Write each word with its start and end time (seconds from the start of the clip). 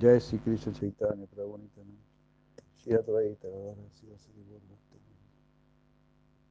Jai 0.00 0.18
Sri 0.18 0.38
Krishna 0.38 0.72
Chaitanya 0.72 1.26
Prabhu 1.26 1.58
Nityananda 1.60 2.00
Shri 2.80 2.94
Advaita 2.94 3.44
Gadadhara 3.52 3.84
Siva 3.92 4.16
Sri 4.16 4.32
Gaura 4.48 4.64
Bhakta 4.64 4.96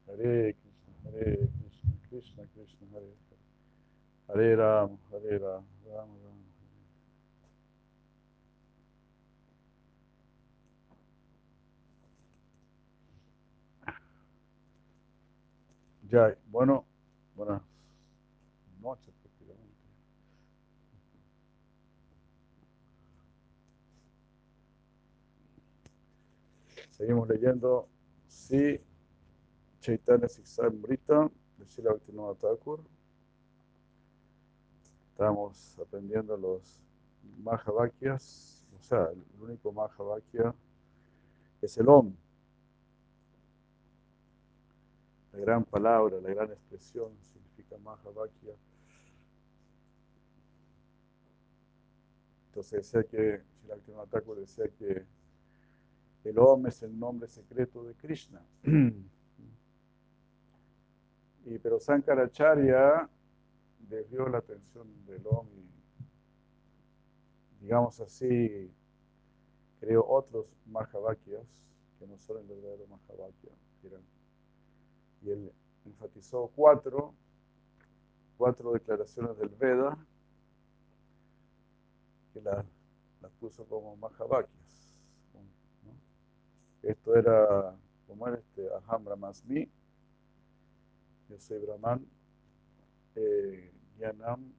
Hare 0.06 0.54
Krishna 0.54 0.94
Hare 1.04 1.50
Krishna 1.58 1.94
Krishna 2.10 2.44
Krishna 2.54 2.86
Hare 2.94 3.10
Hare. 4.28 4.56
Ram 4.56 5.00
Hare 5.10 5.40
Ram 5.40 5.66
Ram 5.84 6.10
Ram 6.22 6.40
Jai, 16.08 16.36
bueno, 16.52 16.86
buenas 17.36 17.62
Seguimos 27.00 27.30
leyendo 27.30 27.88
Si 28.28 28.78
Chaitanya 29.80 30.28
Siksamrita 30.28 31.32
de 31.58 31.66
Srila 31.66 31.94
Bhaktivinoda 31.94 32.36
Thakur. 32.36 32.82
Estamos 35.12 35.80
aprendiendo 35.80 36.36
los 36.36 36.84
Mahavakyas, 37.42 38.68
o 38.78 38.84
sea, 38.84 39.12
el 39.12 39.24
único 39.42 39.72
Mahavakya 39.72 40.54
es 41.62 41.78
el 41.78 41.88
Om. 41.88 42.14
La 45.32 45.40
gran 45.40 45.64
palabra, 45.64 46.20
la 46.20 46.30
gran 46.32 46.52
expresión 46.52 47.14
significa 47.22 47.78
Mahavakya. 47.78 48.56
Entonces 52.48 52.92
decía 52.92 53.10
que, 53.10 53.42
Bhaktivinoda 53.70 54.06
Thakur 54.08 54.38
decía 54.38 54.68
que 54.78 55.06
el 56.24 56.38
Om 56.38 56.68
es 56.68 56.84
el 56.84 56.98
nombre 56.98 57.28
secreto 57.28 57.84
de 57.84 57.96
Krishna. 57.96 58.42
y, 61.46 61.58
pero 61.60 61.80
Sankaracharya 61.80 63.10
desvió 63.80 64.28
la 64.28 64.40
atención 64.40 64.88
del 65.06 65.26
Om 65.26 65.48
y, 65.56 65.70
digamos 67.62 68.00
así, 68.00 68.72
creó 69.80 70.06
otros 70.08 70.46
Mahavakyas 70.68 71.46
que 71.98 72.08
no 72.08 72.18
son 72.20 72.40
el 72.40 72.48
verdadero 72.48 72.88
Mahavakya. 72.88 73.52
Y 75.22 75.30
él 75.30 75.52
enfatizó 75.86 76.50
cuatro, 76.56 77.14
cuatro 78.38 78.72
declaraciones 78.72 79.38
del 79.38 79.50
Veda 79.50 79.98
que 82.34 82.42
las, 82.42 82.66
puso 83.40 83.66
como 83.66 83.96
Mahavakyas. 83.98 84.59
Esto 86.84 87.16
era, 87.16 87.76
como 88.08 88.28
era 88.28 88.38
este, 88.38 88.68
Aham 88.74 89.04
Brahmasmi, 89.04 89.70
yo 91.30 91.40
soy 91.40 91.60
Brahman, 91.60 92.06
eh, 93.16 93.72
Jnanam, 93.98 94.54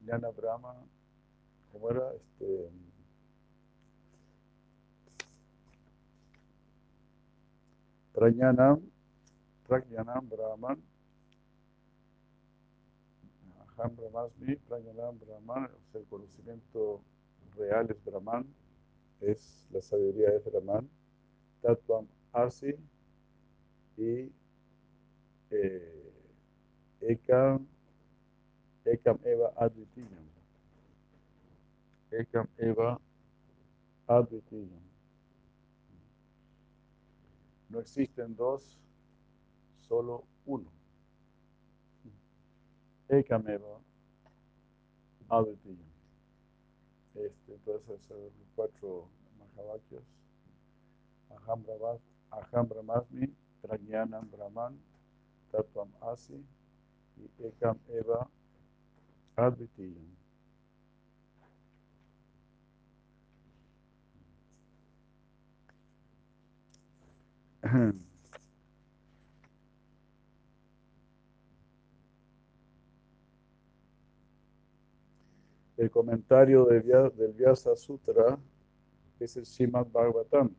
Jnana 0.00 0.30
Brahma, 0.30 0.74
¿cómo 1.72 1.90
era? 1.90 2.12
Este, 2.14 2.70
Prajnanam, 8.14 8.80
Prajnanam 9.66 10.28
Brahman, 10.28 10.80
Aham 13.76 13.96
Brahmasmi, 13.96 14.54
Prajnanam 14.68 15.18
Brahman, 15.18 15.64
o 15.64 15.90
sea, 15.90 16.00
el 16.00 16.06
conocimiento 16.06 17.02
real 17.56 17.90
es 17.90 18.04
Brahman, 18.04 18.46
es 19.20 19.66
la 19.72 19.82
sabiduría 19.82 20.30
es 20.30 20.44
Brahman. 20.44 20.88
Tatvam 21.64 22.06
Asi 22.30 22.76
y 23.96 24.30
eh, 25.50 26.12
Ekam, 27.00 27.66
Ekam 28.84 29.18
Eva 29.24 29.50
Advitiyam. 29.56 30.28
Ekam 32.10 32.46
Eva 32.58 33.00
Advitiyam. 34.06 34.84
No 37.70 37.80
existen 37.80 38.36
dos, 38.36 38.78
solo 39.88 40.24
uno. 40.44 40.70
Ekam 43.08 43.48
Eva 43.48 43.80
Advitiyam. 45.30 45.94
Este, 47.14 47.54
entonces, 47.54 48.02
son 48.02 48.20
los 48.22 48.32
cuatro 48.54 49.08
Mahavakyas. 49.38 50.23
Aham 51.46 52.66
Brahmasmi, 52.66 53.28
Prajnanam 53.62 54.30
Brahman, 54.30 54.78
Tatvam 55.52 55.88
Asi 56.00 56.42
y 57.16 57.28
Ekam 57.46 57.78
Eva 57.88 58.28
Advitiyam. 59.36 60.14
El 75.76 75.90
comentario 75.90 76.66
del 76.66 77.32
Vyasa 77.32 77.74
Sutra 77.76 78.38
es 79.18 79.36
el 79.36 79.46
Srimad 79.46 79.86
Bhagavatam. 79.86 80.54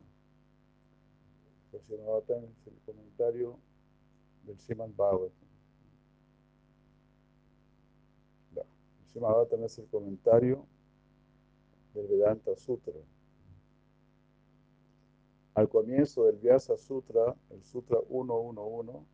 El 1.76 1.82
Srimad 1.82 2.06
Bhagavatam 2.06 2.44
es 2.44 2.66
el 2.66 2.80
comentario 2.86 3.58
del 4.44 4.58
Srimad 4.58 4.88
Bhagavatam. 4.96 5.46
El 9.14 9.64
es 9.64 9.78
el 9.78 9.86
comentario 9.88 10.66
del 11.92 12.06
Vedanta 12.06 12.56
Sutra. 12.56 12.94
Al 15.54 15.68
comienzo 15.68 16.24
del 16.24 16.36
Vyasa 16.36 16.78
Sutra, 16.78 17.36
el 17.50 17.62
Sutra 17.62 17.98
111 18.08 19.06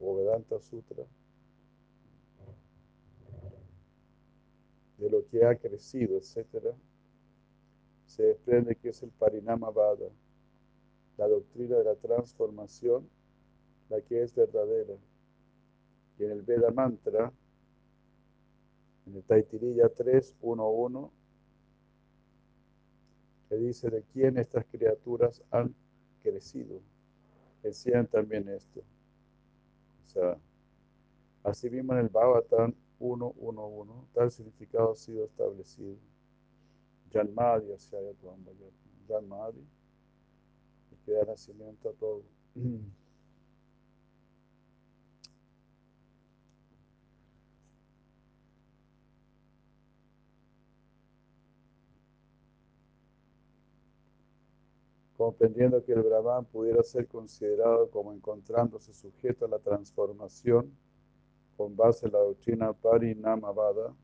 o 0.00 0.16
Vedanta 0.16 0.60
Sutra, 0.60 1.04
de 4.98 5.10
lo 5.10 5.26
que 5.28 5.44
ha 5.44 5.56
crecido, 5.56 6.16
etc., 6.16 6.74
se 8.06 8.22
desprende 8.24 8.74
que 8.76 8.88
es 8.88 9.02
el 9.02 9.10
Parinama 9.10 9.70
Vada, 9.70 10.08
la 11.16 11.28
doctrina 11.28 11.76
de 11.76 11.84
la 11.84 11.94
transformación, 11.94 13.08
la 13.88 14.00
que 14.00 14.22
es 14.22 14.34
verdadera. 14.34 14.94
Y 16.18 16.24
en 16.24 16.30
el 16.30 16.42
Veda 16.42 16.70
Mantra, 16.70 17.32
en 19.06 19.16
el 19.16 19.22
Taitirilla 19.24 19.92
3.1.1, 19.92 21.10
que 23.48 23.56
dice 23.56 23.90
de 23.90 24.02
quién 24.12 24.38
estas 24.38 24.64
criaturas 24.66 25.42
han 25.50 25.74
crecido. 26.22 26.80
Decían 27.62 28.06
también 28.06 28.48
esto. 28.48 28.80
O 28.80 30.06
sea, 30.06 30.38
así 31.42 31.70
mismo 31.70 31.92
en 31.92 32.00
el 32.00 32.08
Bhagavatam 32.08 32.74
1.1.1, 33.00 34.06
tal 34.14 34.30
significado 34.30 34.92
ha 34.92 34.96
sido 34.96 35.24
establecido. 35.24 35.96
Janmadi, 37.12 37.66
Janmadi, 39.08 39.64
que 41.04 41.12
da 41.12 41.24
nacimiento 41.24 41.88
a 41.88 41.92
todo. 41.92 42.22
comprendiendo 55.16 55.82
que 55.82 55.92
el 55.92 56.02
Brahman 56.02 56.44
pudiera 56.44 56.82
ser 56.82 57.06
considerado 57.06 57.88
como 57.90 58.12
encontrándose 58.12 58.92
sujeto 58.92 59.46
a 59.46 59.48
la 59.48 59.58
transformación 59.58 60.70
con 61.56 61.74
base 61.74 62.06
en 62.06 62.12
la 62.12 62.18
doctrina 62.18 62.72
Parinamavada, 62.72 63.94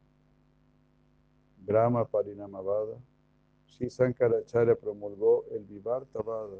Brahma 1.58 2.06
Parinamavada, 2.06 2.96
Sri 3.66 3.90
Sankaracharya 3.90 4.76
promulgó 4.76 5.44
el 5.50 5.64
Vivartavada, 5.64 6.58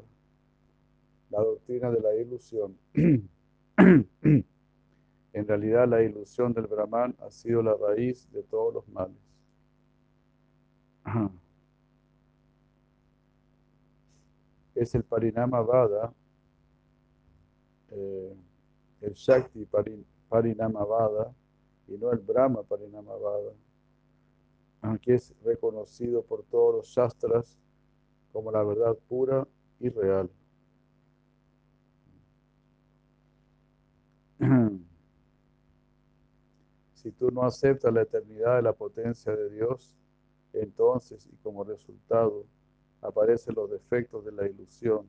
la 1.31 1.39
doctrina 1.41 1.89
de 1.89 1.99
la 2.01 2.15
ilusión. 2.15 2.77
en 5.33 5.47
realidad 5.47 5.87
la 5.87 6.03
ilusión 6.03 6.53
del 6.53 6.67
Brahman 6.67 7.15
ha 7.21 7.31
sido 7.31 7.63
la 7.63 7.75
raíz 7.75 8.29
de 8.31 8.43
todos 8.43 8.73
los 8.73 8.87
males. 8.89 9.17
Es 14.73 14.95
el 14.95 15.03
Parinamavada, 15.03 16.13
eh, 17.91 18.33
el 19.01 19.13
Shakti 19.13 19.67
Parinamavada, 20.29 21.33
y 21.87 21.97
no 21.97 22.11
el 22.11 22.19
Brahma 22.19 22.63
Parinamavada 22.63 23.51
que 25.01 25.15
es 25.15 25.33
reconocido 25.43 26.23
por 26.23 26.43
todos 26.43 26.75
los 26.75 26.87
shastras 26.87 27.57
como 28.33 28.51
la 28.51 28.63
verdad 28.63 28.97
pura 29.07 29.47
y 29.79 29.89
real. 29.89 30.29
Si 36.95 37.11
tú 37.11 37.31
no 37.31 37.43
aceptas 37.43 37.91
la 37.91 38.03
eternidad 38.03 38.57
de 38.57 38.61
la 38.61 38.73
potencia 38.73 39.35
de 39.35 39.49
Dios, 39.49 39.95
entonces 40.53 41.27
y 41.31 41.35
como 41.37 41.63
resultado 41.63 42.45
aparecen 43.01 43.55
los 43.55 43.71
defectos 43.71 44.23
de 44.23 44.31
la 44.31 44.47
ilusión, 44.47 45.07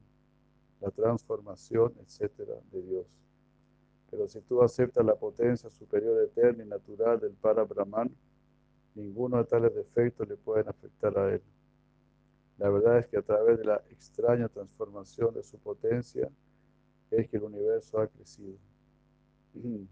la 0.81 0.91
transformación, 0.91 1.93
etcétera, 2.01 2.55
de 2.71 2.83
Dios. 2.83 3.07
Pero 4.11 4.27
si 4.29 4.41
tú 4.41 4.63
aceptas 4.63 5.05
la 5.05 5.17
potencia 5.17 5.69
superior, 5.69 6.23
eterna 6.23 6.65
y 6.65 6.67
natural 6.67 7.21
del 7.21 7.33
Para 7.33 7.65
Brahman, 7.65 8.11
ninguno 8.95 9.39
de 9.39 9.45
tales 9.45 9.75
defectos 9.75 10.29
le 10.29 10.37
pueden 10.37 10.69
afectar 10.69 11.19
a 11.19 11.35
él. 11.35 11.43
La 12.59 12.71
verdad 12.71 12.99
es 12.99 13.07
que 13.07 13.19
a 13.19 13.23
través 13.23 13.59
de 13.59 13.65
la 13.65 13.83
extraña 13.91 14.49
transformación 14.49 15.35
de 15.35 15.43
su 15.43 15.59
potencia 15.59 16.31
es 17.11 17.29
que 17.29 17.37
el 17.37 17.43
universo 17.45 17.99
ha 17.99 18.07
crecido. 18.07 18.57
El 19.55 19.89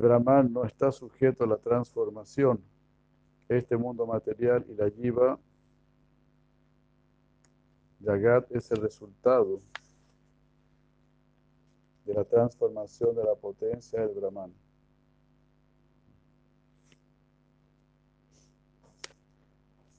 Brahman 0.00 0.52
no 0.52 0.64
está 0.64 0.92
sujeto 0.92 1.44
a 1.44 1.46
la 1.46 1.56
transformación. 1.56 2.62
Este 3.48 3.76
mundo 3.76 4.06
material 4.06 4.64
y 4.68 4.74
la 4.74 4.88
yiva, 4.88 5.38
Yagat 8.00 8.52
es 8.52 8.70
el 8.70 8.82
resultado 8.82 9.60
de 12.04 12.14
la 12.14 12.24
transformación 12.24 13.16
de 13.16 13.24
la 13.24 13.34
potencia 13.34 14.06
del 14.06 14.14
Brahman. 14.14 14.52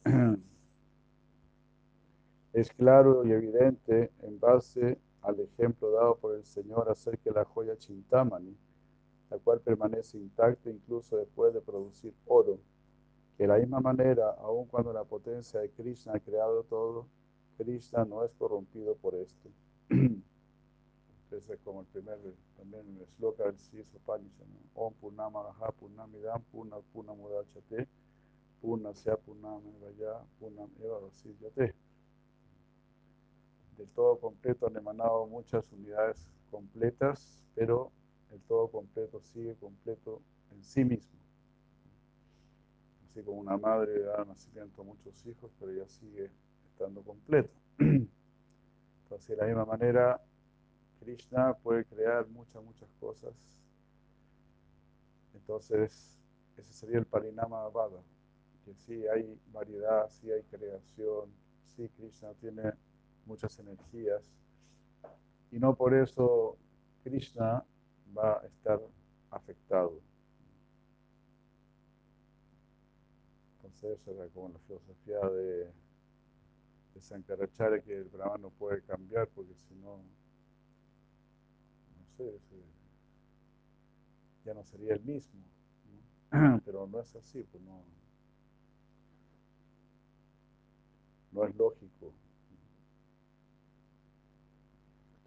Es 2.54 2.72
claro 2.72 3.26
y 3.26 3.32
evidente 3.32 4.12
en 4.22 4.40
base 4.40 4.98
al 5.22 5.40
ejemplo 5.40 5.92
dado 5.92 6.16
por 6.16 6.36
el 6.36 6.44
Señor 6.46 6.90
acerca 6.90 7.30
de 7.30 7.36
la 7.36 7.46
joya 7.46 7.78
Chintamani, 7.78 8.56
la 9.30 9.38
cual 9.38 9.60
permanece 9.62 10.18
intacta 10.18 10.70
incluso 10.70 11.18
después 11.18 11.54
de 11.54 11.62
producir 11.62 12.14
oro, 12.26 12.60
de 13.38 13.48
la 13.48 13.58
misma 13.58 13.80
manera, 13.80 14.32
aun 14.42 14.66
cuando 14.66 14.92
la 14.92 15.06
potencia 15.06 15.62
de 15.62 15.70
Krishna 15.70 16.14
ha 16.16 16.20
creado 16.20 16.64
todo, 16.64 17.08
Krishna 17.58 18.04
no 18.04 18.26
es 18.26 18.32
corrompido 18.34 18.96
por 18.96 19.16
esto. 19.16 19.50
Ese 21.32 21.54
es 21.54 21.60
como 21.64 21.82
el 21.82 21.86
primer, 21.88 22.18
también 22.58 22.98
el 23.00 23.08
sloka 23.16 23.46
del 23.46 23.60
Sisa 23.60 23.96
Upanishad, 23.96 24.46
¿no? 24.46 24.60
Om 24.82 24.94
Purnamadaha 24.96 25.72
Purnamidam 25.72 26.42
Purna 26.52 26.78
Purnamudachate 26.92 27.88
Purnasya 28.62 29.16
Purnamevaya 29.18 30.24
Purnam 30.40 30.70
Eva 30.84 31.00
Vasidyate. 31.00 31.76
Del 33.80 33.88
todo 33.92 34.20
completo 34.20 34.68
han 34.68 34.76
emanado 34.76 35.26
muchas 35.26 35.64
unidades 35.72 36.30
completas, 36.52 37.42
pero 37.56 37.94
el 38.30 38.42
todo 38.42 38.68
completo 38.68 39.22
sigue 39.22 39.56
completo 39.56 40.22
en 40.52 40.62
sí 40.62 40.84
mismo. 40.84 41.18
Así 43.06 43.24
como 43.24 43.40
una 43.40 43.56
madre 43.56 44.02
da 44.02 44.26
nacimiento 44.26 44.82
a 44.82 44.84
muchos 44.84 45.26
hijos, 45.26 45.50
pero 45.58 45.72
ella 45.72 45.88
sigue 45.88 46.30
estando 46.66 47.02
completa. 47.04 47.54
Entonces, 47.80 49.28
de 49.30 49.38
la 49.38 49.46
misma 49.46 49.64
manera, 49.64 50.22
Krishna 51.00 51.54
puede 51.54 51.86
crear 51.86 52.28
muchas, 52.28 52.62
muchas 52.62 52.90
cosas. 53.00 53.34
Entonces, 55.34 56.20
ese 56.58 56.74
sería 56.74 57.00
el 57.00 57.06
Parinama 57.06 57.70
Vada, 57.70 58.02
que 58.66 58.76
sí 58.76 59.08
hay 59.08 59.40
variedad, 59.54 60.10
sí 60.10 60.30
hay 60.30 60.44
creación, 60.44 61.32
sí 61.64 61.88
Krishna 61.96 62.34
tiene 62.42 62.74
muchas 63.30 63.58
energías, 63.60 64.22
y 65.52 65.60
no 65.60 65.76
por 65.76 65.94
eso 65.94 66.58
Krishna 67.04 67.64
va 68.18 68.42
a 68.42 68.46
estar 68.46 68.80
afectado. 69.32 70.02
Entonces, 73.56 74.06
era 74.08 74.28
como 74.30 74.50
la 74.50 74.60
filosofía 74.60 75.20
de, 75.20 75.72
de 76.94 77.02
Sankaracharya, 77.02 77.82
que 77.82 77.98
el 77.98 78.06
Brahman 78.06 78.42
no 78.42 78.50
puede 78.50 78.82
cambiar, 78.82 79.28
porque 79.30 79.54
si 79.56 79.76
no, 79.76 80.02
ya 84.44 84.54
no 84.54 84.64
sería 84.64 84.94
el 84.94 85.04
mismo. 85.04 85.40
Pero 86.66 86.88
no 86.88 87.00
es 87.00 87.16
así, 87.16 87.44
pues 87.44 87.64
no, 87.64 87.82
no 91.32 91.46
es 91.46 91.56
lógico. 91.56 92.12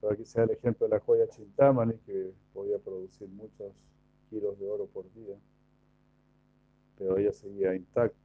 Entonces 0.03 0.19
aquí 0.19 0.29
se 0.29 0.39
da 0.41 0.45
el 0.47 0.51
ejemplo 0.51 0.89
de 0.89 0.97
la 0.97 1.01
joya 1.01 1.29
Chintamani, 1.29 1.95
que 1.99 2.33
podía 2.53 2.77
producir 2.81 3.29
muchos 3.29 3.73
kilos 4.29 4.59
de 4.59 4.69
oro 4.69 4.87
por 4.87 5.05
día, 5.15 5.37
pero 6.99 7.17
ella 7.19 7.31
seguía 7.33 7.73
intacta. 7.77 8.19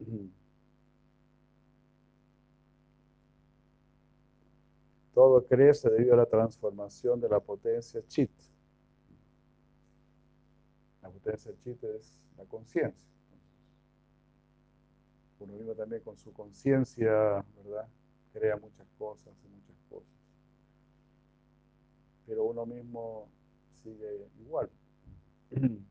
Todo 5.14 5.46
crece 5.46 5.88
debido 5.88 6.12
a 6.12 6.18
la 6.18 6.26
transformación 6.26 7.22
de 7.22 7.30
la 7.30 7.40
potencia 7.40 8.06
chit. 8.06 8.30
La 11.00 11.08
potencia 11.08 11.54
chit 11.64 11.82
es 11.84 12.20
la 12.36 12.44
conciencia. 12.44 13.08
Uno 15.40 15.54
mismo 15.54 15.72
también 15.74 16.02
con 16.02 16.18
su 16.18 16.34
conciencia, 16.34 17.42
¿verdad? 17.64 17.88
Crea 18.34 18.58
muchas 18.58 18.86
cosas 18.98 19.32
muchas. 19.50 19.67
Pero 22.28 22.44
uno 22.44 22.64
mismo 22.66 23.26
sigue 23.82 24.28
igual. 24.38 24.70
Entonces 25.50 25.82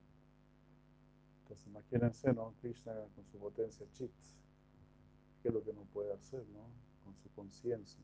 imagínense, 1.66 2.32
¿no? 2.32 2.54
Krishna 2.62 2.94
con 3.16 3.26
su 3.26 3.38
potencia 3.40 3.86
chit. 3.94 4.12
¿Qué 5.42 5.50
es 5.50 5.54
lo 5.54 5.64
que 5.64 5.74
no 5.74 5.82
puede 5.94 6.14
hacer, 6.14 6.46
¿no? 6.50 6.70
Con 7.04 7.16
su 7.18 7.30
conciencia. 7.32 8.04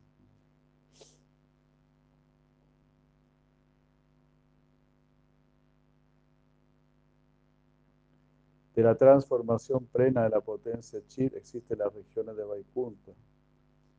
De 8.74 8.82
la 8.82 8.96
transformación 8.96 9.86
plena 9.86 10.24
de 10.24 10.30
la 10.30 10.40
potencia 10.40 11.00
Chit 11.06 11.32
existen 11.36 11.78
las 11.78 11.94
regiones 11.94 12.36
de 12.36 12.42
Vaikunta, 12.42 13.12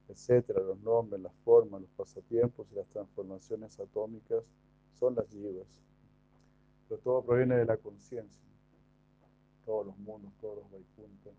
etcétera, 0.09 0.61
los 0.61 0.79
nombres, 0.79 1.21
las 1.21 1.33
formas, 1.43 1.81
los 1.81 1.89
pasatiempos 1.91 2.67
y 2.71 2.75
las 2.75 2.87
transformaciones 2.87 3.79
atómicas 3.79 4.43
son 4.99 5.15
las 5.15 5.29
yivas. 5.29 5.67
Pero 6.87 7.01
todo 7.01 7.23
proviene 7.23 7.55
de 7.55 7.65
la 7.65 7.77
conciencia. 7.77 8.43
Todos 9.65 9.87
los 9.87 9.97
mundos, 9.97 10.31
todos 10.39 10.57
los 10.57 10.71
Vaikuntas. 10.71 11.33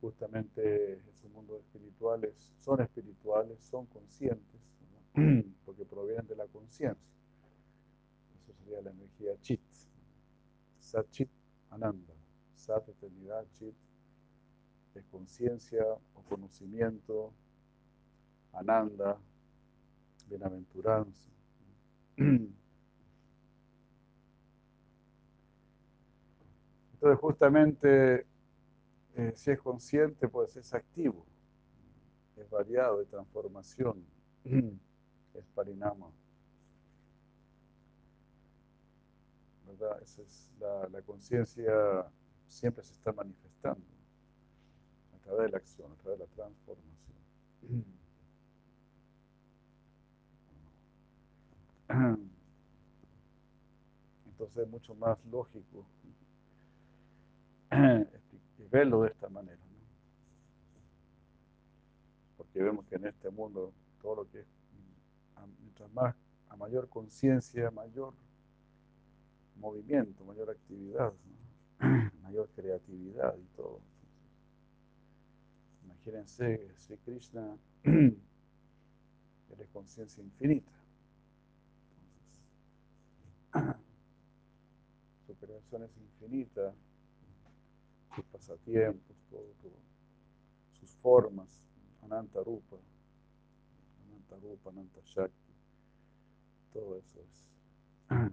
Justamente 0.00 0.94
esos 0.94 1.30
mundos 1.30 1.60
espirituales 1.60 2.34
son 2.60 2.80
espirituales, 2.80 3.60
son 3.60 3.86
conscientes, 3.86 4.60
porque 5.64 5.84
provienen 5.84 6.26
de 6.26 6.36
la 6.36 6.46
conciencia. 6.46 6.96
Eso 8.42 8.52
sería 8.58 8.80
la 8.80 8.90
energía 8.90 9.38
Chit. 9.42 9.60
Satchit 10.80 11.28
Ananda. 11.70 12.14
Sat, 12.56 12.88
eternidad, 12.88 13.46
Chit, 13.54 13.74
es 14.94 15.04
conciencia 15.06 15.84
o 16.14 16.22
conocimiento, 16.28 17.32
Ananda, 18.52 19.18
bienaventuranza. 20.28 21.30
Entonces, 22.16 22.50
justamente, 27.20 28.26
eh, 29.14 29.32
si 29.34 29.50
es 29.50 29.60
consciente, 29.60 30.28
pues 30.28 30.56
es 30.56 30.74
activo, 30.74 31.24
es 32.36 32.48
variado, 32.50 32.98
de 32.98 33.06
transformación, 33.06 34.04
es 34.44 35.44
parinama. 35.54 36.10
la, 40.58 40.88
la 40.92 41.02
conciencia 41.02 41.72
siempre 42.48 42.84
se 42.84 42.92
está 42.92 43.12
manifestando 43.12 43.82
través 45.30 45.46
de 45.46 45.52
la 45.52 45.58
acción, 45.58 45.92
a 45.92 45.96
través 45.96 46.18
de 46.18 46.26
la 46.26 46.30
transformación. 46.32 46.90
Entonces 54.26 54.56
es 54.56 54.68
mucho 54.68 54.94
más 54.94 55.18
lógico 55.26 55.86
verlo 58.70 59.02
de 59.02 59.08
esta 59.08 59.28
manera. 59.28 59.58
Porque 62.36 62.62
vemos 62.62 62.86
que 62.86 62.96
en 62.96 63.06
este 63.06 63.30
mundo 63.30 63.72
todo 64.00 64.16
lo 64.16 64.30
que 64.30 64.40
es, 64.40 64.46
mientras 65.60 65.92
más, 65.92 66.14
a 66.48 66.56
mayor 66.56 66.88
conciencia, 66.88 67.70
mayor 67.70 68.14
movimiento, 69.56 70.24
mayor 70.24 70.50
actividad, 70.50 71.12
mayor 72.22 72.48
creatividad 72.54 73.36
y 73.36 73.44
todo. 73.56 73.80
Imagínense, 76.10 76.74
Sri 76.76 76.96
Krishna, 77.04 77.56
es 77.84 79.68
conciencia 79.72 80.20
infinita. 80.24 80.72
su 85.24 85.34
creación 85.40 85.84
es 85.84 85.96
infinita, 85.96 86.74
sus 88.16 88.24
pasatiempos, 88.24 89.16
todo, 89.30 89.44
sus 90.80 90.90
formas, 90.96 91.62
Ananta 92.02 92.40
Rupa, 92.42 92.76
Ananta 94.08 94.36
Rupa, 94.42 94.70
Ananta 94.70 95.00
Shakti, 95.04 95.52
todo 96.72 96.98
eso 96.98 97.20
es, 97.20 97.46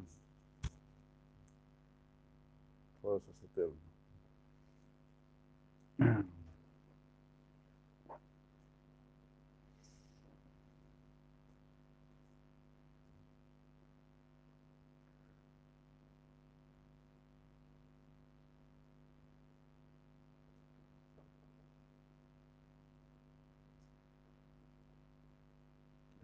todo 3.04 3.18
eso 3.18 3.32
es 3.32 3.44
eterno. 3.44 3.88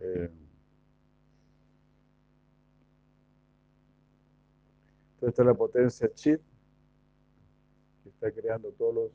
Eh, 0.03 0.29
entonces 5.11 5.12
esta 5.27 5.41
es 5.41 5.47
la 5.47 5.53
potencia 5.53 6.11
Chit, 6.13 6.41
que 8.03 8.09
está 8.09 8.31
creando 8.31 8.71
todos 8.71 8.93
los, 8.95 9.11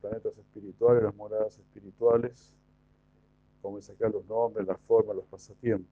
planetas 0.00 0.36
espirituales, 0.36 1.02
las 1.02 1.14
moradas 1.14 1.58
espirituales, 1.58 2.52
como 3.62 3.80
sacar 3.80 4.10
los 4.10 4.26
nombres, 4.26 4.66
las 4.66 4.80
formas, 4.80 5.16
los 5.16 5.26
pasatiempos. 5.26 5.90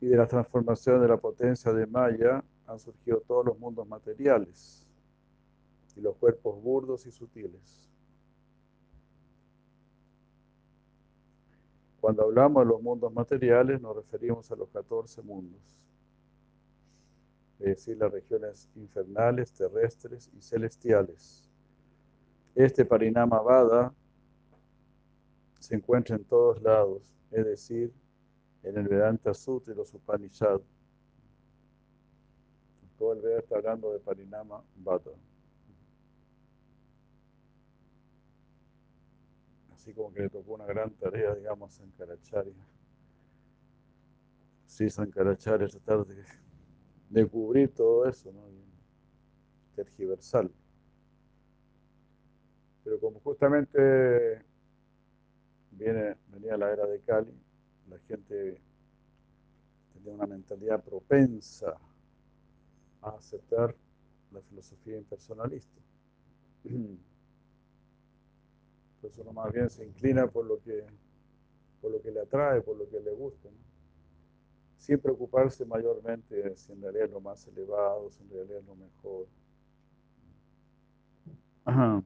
Y 0.00 0.06
de 0.06 0.16
la 0.16 0.26
transformación 0.26 1.00
de 1.00 1.08
la 1.08 1.16
potencia 1.16 1.72
de 1.72 1.86
Maya 1.86 2.44
han 2.66 2.78
surgido 2.78 3.20
todos 3.20 3.46
los 3.46 3.58
mundos 3.58 3.86
materiales 3.86 4.86
y 5.96 6.00
los 6.00 6.16
cuerpos 6.16 6.60
burdos 6.62 7.06
y 7.06 7.12
sutiles. 7.12 7.88
Cuando 12.00 12.24
hablamos 12.24 12.64
de 12.64 12.68
los 12.72 12.82
mundos 12.82 13.12
materiales 13.12 13.80
nos 13.80 13.94
referimos 13.94 14.50
a 14.50 14.56
los 14.56 14.68
14 14.70 15.22
mundos, 15.22 15.81
es 17.62 17.76
decir, 17.76 17.96
las 17.96 18.10
regiones 18.10 18.68
infernales, 18.74 19.52
terrestres 19.52 20.30
y 20.36 20.42
celestiales. 20.42 21.48
Este 22.54 22.84
Parinama 22.84 23.40
Vada 23.40 23.94
se 25.58 25.76
encuentra 25.76 26.16
en 26.16 26.24
todos 26.24 26.60
lados, 26.60 27.14
es 27.30 27.44
decir, 27.46 27.92
en 28.62 28.76
el 28.76 28.88
Vedanta 28.88 29.32
Sutra 29.32 29.72
y 29.72 29.76
los 29.76 29.94
Upanishads. 29.94 30.64
Todo 32.98 33.12
el 33.14 33.20
Veda 33.20 33.38
está 33.38 33.56
hablando 33.56 33.92
de 33.92 34.00
Parinama 34.00 34.62
Vada. 34.76 35.12
así 39.82 39.92
como 39.94 40.12
que 40.12 40.20
le 40.20 40.30
tocó 40.30 40.54
una 40.54 40.64
gran 40.64 40.90
tarea, 40.92 41.34
digamos, 41.34 41.72
a 41.72 41.76
Sankaracharya. 41.78 42.52
Sí, 44.66 44.88
Sankaracharya 44.88 45.66
tratar 45.66 46.06
de, 46.06 46.24
de 47.12 47.26
cubrir 47.26 47.74
todo 47.74 48.06
eso, 48.06 48.32
¿no? 48.32 48.40
tergiversal. 49.76 50.50
Pero 52.84 52.98
como 53.00 53.20
justamente 53.20 54.42
viene, 55.72 56.16
venía 56.28 56.56
la 56.56 56.72
era 56.72 56.86
de 56.86 57.00
Cali, 57.00 57.32
la 57.88 57.98
gente 58.00 58.60
tenía 59.92 60.12
una 60.14 60.26
mentalidad 60.26 60.82
propensa 60.82 61.76
a 63.02 63.10
aceptar 63.10 63.74
la 64.32 64.40
filosofía 64.40 64.96
impersonalista. 64.96 65.80
Entonces 66.64 66.98
uno 69.18 69.32
más 69.32 69.52
bien 69.52 69.68
se 69.68 69.84
inclina 69.84 70.26
por 70.28 70.46
lo 70.46 70.62
que, 70.62 70.86
por 71.80 71.92
lo 71.92 72.00
que 72.00 72.10
le 72.10 72.20
atrae, 72.20 72.62
por 72.62 72.76
lo 72.76 72.88
que 72.88 73.00
le 73.00 73.10
gusta. 73.12 73.50
Sin 74.82 74.98
preocuparse 74.98 75.64
mayormente 75.64 76.56
si 76.56 76.72
en 76.72 76.82
realidad 76.82 77.04
es 77.04 77.12
lo 77.12 77.20
más 77.20 77.46
elevado, 77.46 78.10
si 78.10 78.20
en 78.24 78.30
realidad 78.30 78.58
es 78.58 78.66
lo 78.66 78.74
mejor. 78.74 79.28
Ajá. 81.64 82.02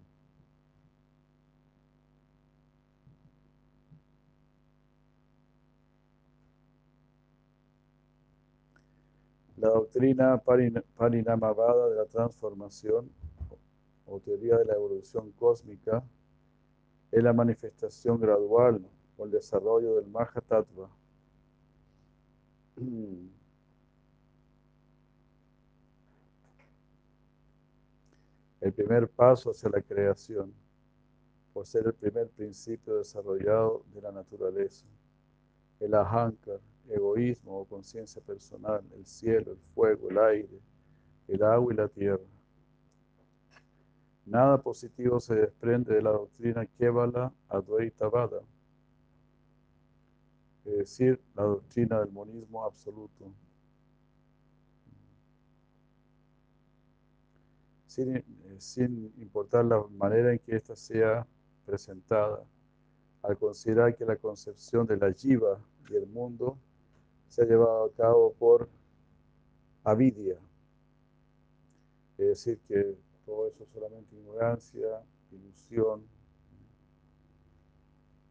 La 9.56 9.70
doctrina 9.70 10.36
Parinamavada 10.96 11.88
de 11.88 11.96
la 11.96 12.04
transformación 12.04 13.10
o 14.04 14.20
teoría 14.20 14.58
de 14.58 14.66
la 14.66 14.74
evolución 14.74 15.32
cósmica 15.32 16.04
es 17.10 17.24
la 17.24 17.32
manifestación 17.32 18.20
gradual 18.20 18.86
o 19.16 19.24
el 19.24 19.30
desarrollo 19.30 19.94
del 19.94 20.08
Mahatattva. 20.08 20.90
El 22.76 23.30
primer 28.74 29.08
paso 29.08 29.50
hacia 29.50 29.70
la 29.70 29.80
creación, 29.80 30.52
por 31.54 31.66
ser 31.66 31.86
el 31.86 31.94
primer 31.94 32.28
principio 32.28 32.96
desarrollado 32.96 33.82
de 33.94 34.02
la 34.02 34.12
naturaleza. 34.12 34.84
El 35.80 35.94
ahankar, 35.94 36.60
egoísmo 36.88 37.60
o 37.60 37.64
conciencia 37.64 38.20
personal, 38.20 38.84
el 38.94 39.06
cielo, 39.06 39.52
el 39.52 39.58
fuego, 39.74 40.10
el 40.10 40.18
aire, 40.18 40.60
el 41.28 41.42
agua 41.42 41.72
y 41.72 41.76
la 41.76 41.88
tierra. 41.88 42.24
Nada 44.26 44.60
positivo 44.60 45.18
se 45.20 45.34
desprende 45.34 45.94
de 45.94 46.02
la 46.02 46.10
doctrina 46.10 46.66
Kevala 46.66 47.32
Advaita 47.48 48.08
Vada, 48.08 48.42
es 50.66 50.78
decir, 50.78 51.20
la 51.34 51.44
doctrina 51.44 52.00
del 52.00 52.10
monismo 52.10 52.64
absoluto. 52.64 53.32
Sin, 57.86 58.16
eh, 58.16 58.24
sin 58.58 59.12
importar 59.18 59.64
la 59.64 59.82
manera 59.96 60.32
en 60.32 60.38
que 60.40 60.56
ésta 60.56 60.74
sea 60.74 61.26
presentada, 61.64 62.44
al 63.22 63.38
considerar 63.38 63.96
que 63.96 64.04
la 64.04 64.16
concepción 64.16 64.86
de 64.86 64.96
la 64.96 65.12
jiva 65.12 65.58
y 65.88 65.96
el 65.96 66.06
mundo 66.06 66.58
se 67.28 67.42
ha 67.42 67.44
llevado 67.44 67.86
a 67.86 67.92
cabo 67.92 68.32
por 68.34 68.68
avidia, 69.84 70.38
es 72.18 72.26
decir, 72.28 72.58
que 72.66 72.96
todo 73.24 73.46
eso 73.48 73.64
es 73.64 73.70
solamente 73.70 74.16
ignorancia, 74.16 75.02
ilusión. 75.30 76.02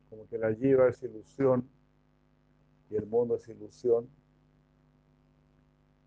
Como 0.09 0.27
que 0.27 0.37
la 0.37 0.51
lleva 0.51 0.87
es 0.87 1.03
ilusión 1.03 1.67
y 2.89 2.95
el 2.95 3.05
mundo 3.07 3.35
es 3.35 3.47
ilusión. 3.47 4.07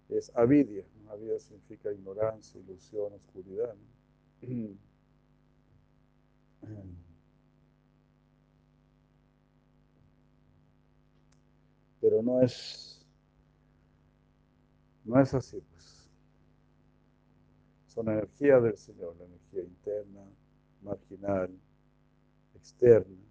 Es 0.08 0.35
avidia. 0.35 0.85
Avidia 1.11 1.38
significa 1.38 1.92
ignorancia, 1.92 2.61
ilusión, 2.61 3.12
oscuridad. 3.14 3.75
Pero 12.00 12.23
no 12.23 12.40
es, 12.42 13.04
no 15.04 15.20
es 15.20 15.35
así, 15.35 15.61
pues 15.61 16.08
son 17.87 18.08
energía 18.08 18.61
del 18.61 18.76
Señor, 18.76 19.16
la 19.16 19.25
energía 19.25 19.62
interna, 19.62 20.25
marginal, 20.82 21.50
externa. 22.54 23.27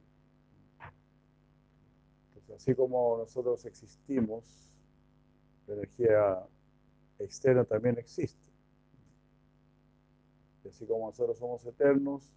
Así 2.55 2.73
como 2.73 3.17
nosotros 3.17 3.65
existimos 3.65 4.67
la 5.67 5.73
energía 5.73 6.47
externa 7.19 7.65
también 7.65 7.97
existe. 7.97 8.41
Y 10.63 10.69
así 10.69 10.85
como 10.85 11.07
nosotros 11.07 11.37
somos 11.37 11.65
eternos, 11.65 12.31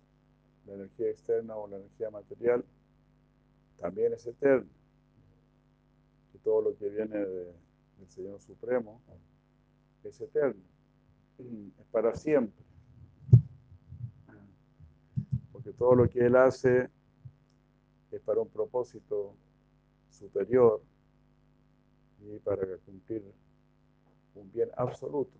la 0.66 0.74
energía 0.74 1.10
externa 1.10 1.56
o 1.56 1.68
la 1.68 1.76
energía 1.76 2.10
material 2.10 2.64
también 3.78 4.12
es 4.12 4.26
eterna. 4.26 4.68
Y 6.34 6.38
todo 6.38 6.62
lo 6.62 6.76
que 6.76 6.88
viene 6.88 7.18
del 7.18 7.54
Señor 8.08 8.40
Supremo 8.40 9.00
es 10.04 10.20
eterno, 10.20 10.62
es 11.38 11.86
para 11.90 12.14
siempre. 12.14 12.64
Porque 15.52 15.72
todo 15.72 15.94
lo 15.94 16.08
que 16.08 16.26
Él 16.26 16.36
hace 16.36 16.88
es 18.10 18.20
para 18.22 18.40
un 18.40 18.48
propósito 18.48 19.34
superior 20.20 20.82
y 22.20 22.38
para 22.40 22.76
cumplir 22.84 23.24
un 24.34 24.52
bien 24.52 24.68
absoluto. 24.76 25.32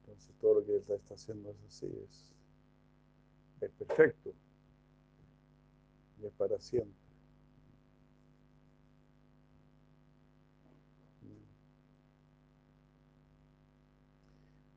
Entonces 0.00 0.34
todo 0.40 0.60
lo 0.60 0.64
que 0.64 0.76
Él 0.76 0.84
está 0.88 1.14
haciendo 1.14 1.50
es 1.50 1.56
así, 1.66 1.86
es, 1.86 2.32
perfecto 3.78 4.30
y 6.20 6.26
es 6.26 6.32
para 6.34 6.58
siempre. 6.60 7.04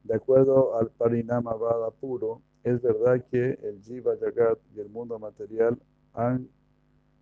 De 0.04 0.16
acuerdo 0.16 0.78
al 0.78 0.90
Parinama 0.90 1.54
Vada 1.54 1.92
puro, 1.92 2.42
es 2.64 2.82
verdad 2.82 3.26
que 3.30 3.60
el 3.62 3.82
Jiva 3.84 4.16
Jagat 4.18 4.58
y 4.74 4.80
el 4.80 4.88
mundo 4.88 5.20
material 5.20 5.78
han 6.14 6.50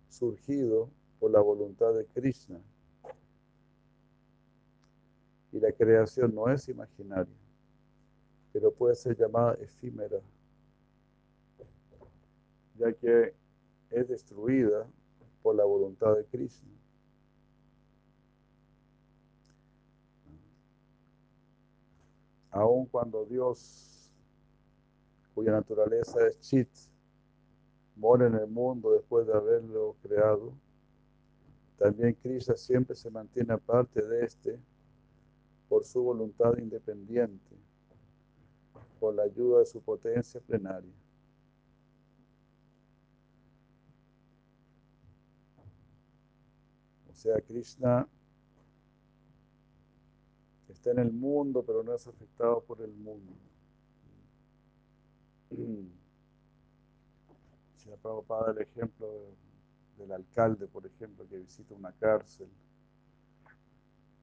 surgido 0.08 0.90
por 1.18 1.30
la 1.30 1.40
voluntad 1.40 1.94
de 1.94 2.06
Krishna. 2.06 2.60
Y 5.52 5.60
la 5.60 5.72
creación 5.72 6.34
no 6.34 6.48
es 6.48 6.68
imaginaria, 6.68 7.34
pero 8.52 8.72
puede 8.72 8.94
ser 8.94 9.16
llamada 9.16 9.54
efímera, 9.54 10.20
ya 12.78 12.92
que 12.92 13.34
es 13.90 14.08
destruida 14.08 14.86
por 15.42 15.54
la 15.54 15.64
voluntad 15.64 16.14
de 16.16 16.24
Krishna. 16.26 16.68
Aun 22.50 22.86
cuando 22.86 23.24
Dios, 23.24 24.10
cuya 25.34 25.52
naturaleza 25.52 26.26
es 26.26 26.40
chit, 26.40 26.68
mora 27.96 28.26
en 28.26 28.34
el 28.34 28.46
mundo 28.46 28.92
después 28.92 29.26
de 29.26 29.34
haberlo 29.34 29.96
creado, 30.02 30.52
también 31.78 32.14
Krishna 32.14 32.56
siempre 32.56 32.94
se 32.94 33.10
mantiene 33.10 33.52
aparte 33.52 34.00
de 34.02 34.24
este 34.24 34.58
por 35.68 35.84
su 35.84 36.02
voluntad 36.02 36.56
independiente, 36.58 37.56
por 39.00 39.14
la 39.14 39.24
ayuda 39.24 39.60
de 39.60 39.66
su 39.66 39.80
potencia 39.80 40.40
plenaria. 40.40 40.92
O 47.10 47.14
sea, 47.14 47.40
Krishna 47.40 48.06
está 50.68 50.90
en 50.92 50.98
el 50.98 51.12
mundo, 51.12 51.62
pero 51.64 51.82
no 51.82 51.94
es 51.94 52.06
afectado 52.06 52.62
por 52.62 52.80
el 52.80 52.92
mundo. 52.92 53.32
Si 57.86 57.90
la 57.92 57.96
Prabhupada 57.98 58.50
el 58.50 58.58
ejemplo 58.58 59.06
del 59.96 60.10
alcalde, 60.10 60.66
por 60.66 60.84
ejemplo, 60.84 61.24
que 61.28 61.38
visita 61.38 61.72
una 61.72 61.92
cárcel. 61.92 62.48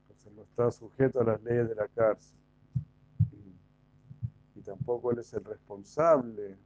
Entonces 0.02 0.34
no 0.34 0.44
está 0.44 0.70
sujeto 0.70 1.22
a 1.22 1.24
las 1.24 1.42
leyes 1.44 1.70
de 1.70 1.76
la 1.76 1.88
cárcel. 1.88 2.38
Y 4.56 4.62
tampoco 4.62 5.12
él 5.12 5.20
es 5.20 5.34
el 5.34 5.46
responsable 5.46 6.58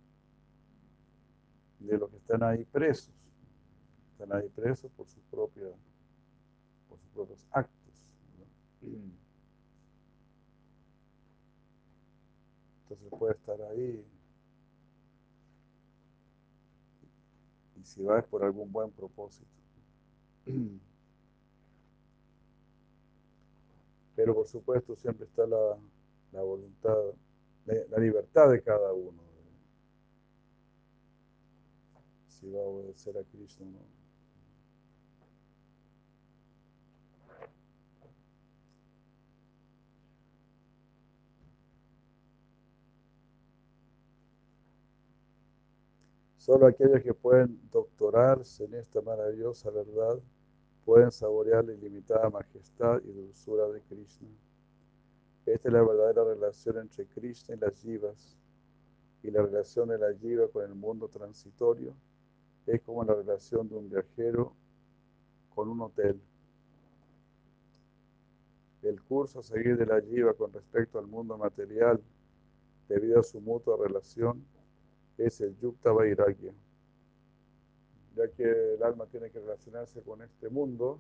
de 1.80 1.98
los 2.00 2.10
que 2.10 2.18
están 2.18 2.42
ahí 2.42 2.66
presos. 2.66 3.14
Están 4.14 4.36
ahí 4.36 4.50
presos 4.50 4.92
por 4.94 5.08
sus 5.08 5.22
propios, 5.30 5.76
por 6.90 6.98
sus 6.98 7.10
propios 7.10 7.48
actos. 7.52 7.94
Entonces 12.82 13.20
puede 13.20 13.34
estar 13.36 13.62
ahí 13.62 14.04
si 17.88 18.04
va 18.04 18.20
es 18.20 18.26
por 18.26 18.44
algún 18.44 18.70
buen 18.72 18.92
propósito. 18.92 19.48
Pero 24.16 24.36
por 24.36 24.48
supuesto 24.48 24.96
siempre 24.96 25.26
está 25.26 25.46
la, 25.46 25.78
la 26.34 26.42
voluntad, 26.42 26.98
la, 27.66 27.76
la, 27.90 27.98
libertad 28.00 28.50
de 28.50 28.62
cada 28.62 28.92
uno. 28.92 29.22
Si 32.28 32.50
va 32.50 32.60
a 32.60 32.66
obedecer 32.66 33.18
a 33.18 33.24
Cristo 33.24 33.64
o 33.64 33.68
no. 33.68 33.97
Solo 46.48 46.66
aquellos 46.66 47.04
que 47.04 47.14
pueden 47.14 47.60
doctorarse 47.74 48.64
en 48.64 48.76
esta 48.76 49.02
maravillosa 49.02 49.70
verdad 49.70 50.18
pueden 50.86 51.12
saborear 51.12 51.66
la 51.66 51.74
ilimitada 51.74 52.30
majestad 52.30 53.02
y 53.04 53.12
dulzura 53.12 53.68
de 53.68 53.82
Krishna. 53.82 54.30
Esta 55.46 55.68
es 55.68 55.74
la 55.74 55.84
verdadera 55.84 56.24
relación 56.24 56.78
entre 56.78 57.06
Krishna 57.08 57.56
y 57.56 57.60
las 57.60 57.74
jivas. 57.82 58.38
Y 59.24 59.30
la 59.30 59.42
relación 59.42 59.90
de 59.90 59.98
la 59.98 60.14
jiva 60.14 60.48
con 60.48 60.64
el 60.64 60.74
mundo 60.74 61.10
transitorio 61.10 61.94
es 62.66 62.82
como 62.82 63.04
la 63.04 63.16
relación 63.16 63.68
de 63.68 63.76
un 63.76 63.90
viajero 63.90 64.54
con 65.54 65.68
un 65.68 65.82
hotel. 65.82 66.18
El 68.84 69.02
curso 69.02 69.40
a 69.40 69.44
seguir 69.44 69.76
de 69.76 69.86
la 69.86 70.00
jiva 70.00 70.34
con 70.34 70.54
respecto 70.54 70.98
al 70.98 71.08
mundo 71.08 71.38
material, 71.38 72.02
debido 72.88 73.20
a 73.20 73.24
su 73.24 73.42
mutua 73.42 73.76
relación, 73.78 74.46
es 75.18 75.42
el 75.42 75.58
Yukta 75.60 75.92
Vairagya. 75.92 76.54
Ya 78.16 78.28
que 78.32 78.44
el 78.76 78.84
alma 78.84 79.06
tiene 79.08 79.30
que 79.30 79.40
relacionarse 79.40 80.02
con 80.02 80.22
este 80.22 80.50
mundo, 80.50 81.00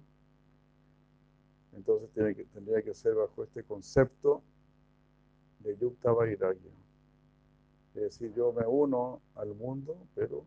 entonces 1.73 2.09
tiene 2.11 2.35
que, 2.35 2.45
tendría 2.45 2.81
que 2.81 2.93
ser 2.93 3.15
bajo 3.15 3.43
este 3.43 3.63
concepto 3.63 4.41
de 5.59 5.77
Yukta 5.77 6.11
Vairagya. 6.11 6.71
Es 7.95 8.01
decir, 8.01 8.33
yo 8.35 8.53
me 8.53 8.65
uno 8.65 9.21
al 9.35 9.55
mundo, 9.55 9.97
pero 10.13 10.45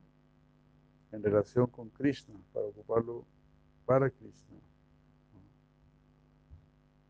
en 1.12 1.22
relación 1.22 1.66
con 1.66 1.88
Krishna, 1.90 2.40
para 2.52 2.66
ocuparlo 2.66 3.24
para 3.84 4.08
Krishna. 4.10 4.56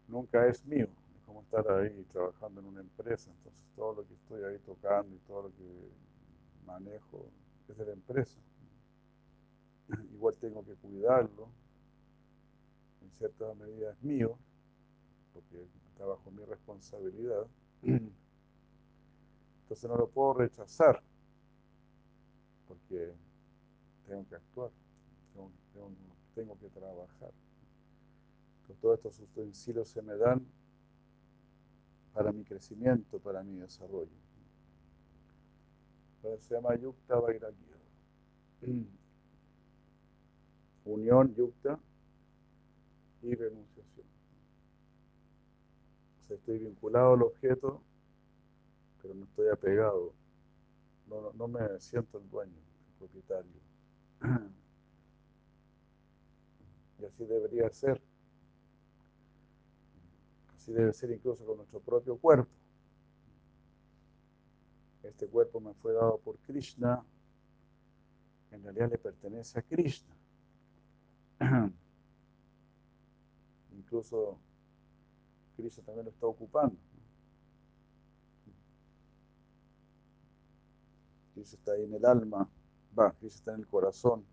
Nunca 0.09 0.47
es 0.49 0.65
mío, 0.65 0.89
es 1.15 1.23
como 1.25 1.43
estar 1.43 1.71
ahí 1.71 2.05
trabajando 2.11 2.61
en 2.61 2.67
una 2.67 2.81
empresa, 2.81 3.31
entonces 3.31 3.63
todo 3.77 3.95
lo 3.95 4.07
que 4.07 4.15
estoy 4.15 4.43
ahí 4.45 4.59
tocando 4.61 5.15
y 5.15 5.19
todo 5.21 5.43
lo 5.43 5.49
que 5.51 5.91
manejo 6.67 7.27
es 7.69 7.77
de 7.77 7.85
la 7.85 7.93
empresa. 7.93 8.39
Igual 10.15 10.37
tengo 10.41 10.65
que 10.65 10.75
cuidarlo, 10.75 11.49
en 13.03 13.11
cierta 13.19 13.53
medida 13.55 13.93
es 13.93 14.03
mío, 14.03 14.39
porque 15.33 15.67
está 15.93 16.05
bajo 16.05 16.31
mi 16.31 16.45
responsabilidad. 16.45 17.47
Entonces 19.63 19.89
no 19.89 19.97
lo 19.97 20.09
puedo 20.09 20.35
rechazar, 20.35 21.03
porque 22.67 23.15
tengo 24.07 24.27
que 24.29 24.35
actuar, 24.35 24.71
tengo, 25.33 25.51
tengo, 26.35 26.59
que 26.59 26.69
trabajar. 26.71 27.31
Entonces, 28.63 28.81
todos 28.81 28.97
estos 28.99 29.21
utensilios 29.21 29.89
se 29.89 30.03
me 30.03 30.17
dan 30.17 30.45
para 32.13 32.33
mi 32.33 32.43
crecimiento, 32.45 33.21
para 33.21 33.43
mi 33.43 33.57
desarrollo. 33.57 34.11
Se 36.23 36.55
llama 36.55 36.75
Yukta 36.77 37.19
Vairagya. 37.19 37.77
Unión, 40.85 41.35
Yukta 41.35 41.79
y 43.23 43.35
renunciación. 43.35 44.07
O 46.25 46.27
sea, 46.29 46.37
estoy 46.37 46.59
vinculado 46.59 47.15
al 47.15 47.23
objeto, 47.23 47.81
pero 49.01 49.15
no 49.15 49.25
estoy 49.25 49.49
apegado. 49.49 50.13
No, 51.09 51.23
no, 51.23 51.33
no 51.33 51.49
me 51.49 51.81
siento 51.81 52.19
el 52.19 52.29
dueño, 52.31 52.53
el 52.59 52.95
propietario. 52.99 53.61
Y 57.01 57.05
así 57.07 57.25
debería 57.25 57.71
ser. 57.71 57.99
Así 60.55 60.71
debe 60.71 60.93
ser 60.93 61.11
incluso 61.11 61.47
con 61.47 61.57
nuestro 61.57 61.81
propio 61.81 62.19
cuerpo. 62.19 62.60
Este 65.03 65.27
cuerpo 65.27 65.61
me 65.61 65.73
fue 65.75 65.93
dado 65.95 66.19
por 66.19 66.39
Krishna. 66.39 67.05
En 68.51 68.63
realidad 68.63 68.91
le 68.91 68.99
pertenece 68.99 69.59
a 69.59 69.63
Krishna. 69.63 70.15
Incluso 73.73 74.39
Krishna 75.57 75.85
también 75.85 76.05
lo 76.07 76.11
está 76.11 76.27
ocupando. 76.27 76.77
Krishna 81.35 81.59
está 81.59 81.73
ahí 81.73 81.85
en 81.85 81.95
el 81.95 82.05
alma, 82.05 82.49
va, 82.99 83.13
Krishna 83.13 83.39
está 83.39 83.55
en 83.55 83.61
el 83.61 83.67
corazón, 83.67 84.25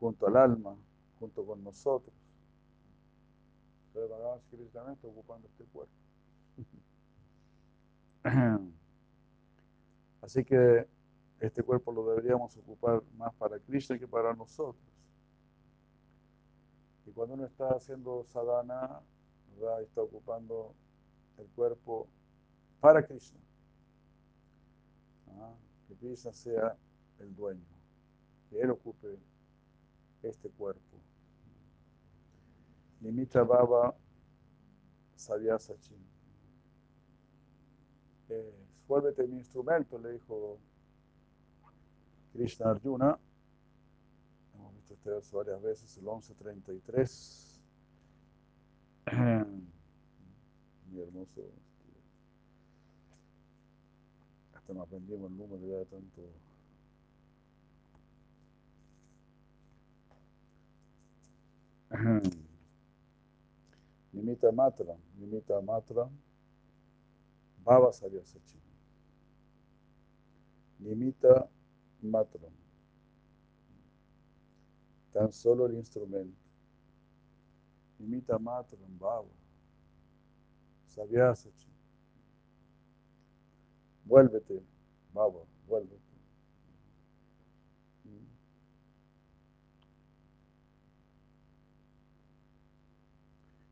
junto 0.00 0.26
al 0.26 0.36
alma, 0.36 0.76
junto 1.20 1.46
con 1.46 1.62
nosotros. 1.62 2.14
Pero 3.92 4.08
Bhagavan 4.08 4.40
Krishna 4.50 4.72
también 4.72 4.94
está 4.96 5.06
ocupando 5.08 5.46
este 5.46 5.64
cuerpo. 5.64 5.92
Así 10.28 10.44
que 10.44 10.86
este 11.40 11.62
cuerpo 11.62 11.90
lo 11.90 12.06
deberíamos 12.10 12.54
ocupar 12.58 13.02
más 13.16 13.32
para 13.36 13.58
Krishna 13.60 13.98
que 13.98 14.06
para 14.06 14.34
nosotros. 14.34 14.76
Y 17.06 17.10
cuando 17.12 17.32
uno 17.32 17.46
está 17.46 17.70
haciendo 17.70 18.26
sadhana, 18.26 19.00
está 19.80 20.02
ocupando 20.02 20.74
el 21.38 21.46
cuerpo 21.56 22.08
para 22.78 23.06
Krishna. 23.06 23.38
¿Ah? 25.28 25.54
Que 25.88 25.94
Krishna 25.94 26.30
sea 26.34 26.76
el 27.20 27.34
dueño, 27.34 27.64
que 28.50 28.60
Él 28.60 28.70
ocupe 28.70 29.18
este 30.22 30.50
cuerpo. 30.50 30.98
Nimita 33.00 33.44
Baba 33.44 33.94
Savyasachin. 35.16 36.06
Eh, 38.28 38.67
vuélvete 38.88 39.26
mi 39.26 39.36
instrumento, 39.36 39.98
le 39.98 40.12
dijo 40.12 40.58
Krishna 42.32 42.70
Arjuna. 42.70 43.18
Hemos 44.54 44.74
visto 44.74 44.94
este 44.94 45.10
verso 45.10 45.36
varias 45.36 45.60
veces, 45.62 45.96
el 45.98 46.04
1133. 46.04 47.60
Muy 50.90 51.02
hermoso. 51.02 51.42
Hasta 54.54 54.72
nos 54.72 54.86
aprendimos 54.86 55.30
el 55.30 55.36
número 55.36 55.66
ya 55.66 55.76
de 55.76 55.84
tanto. 55.86 56.22
Nimita 64.12 64.50
Matra, 64.52 64.96
Nimita 65.18 65.60
Matra, 65.60 66.08
Baba 67.64 67.92
Saryasachina. 67.92 68.67
Nimita 70.78 71.48
Matra. 72.02 72.48
Tan 75.12 75.32
solo 75.32 75.66
el 75.66 75.74
instrumento. 75.74 76.36
Nimita 77.98 78.38
Matra, 78.38 78.78
Baba. 78.98 79.28
Savyasachina. 80.88 81.74
Vuélvete, 84.04 84.62
Baba, 85.12 85.40
vuélvete. 85.66 86.02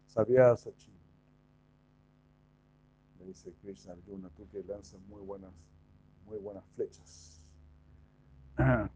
Savyasachina 0.07 0.97
le 3.19 3.27
dice 3.27 3.53
Krishna 3.61 3.93
Arjuna, 3.93 4.31
tú 4.31 4.49
que 4.49 4.63
lanzas 4.63 5.01
muy 5.03 5.23
buenas, 5.23 5.53
muy 6.27 6.39
buenas 6.39 6.65
flechas. 6.75 7.41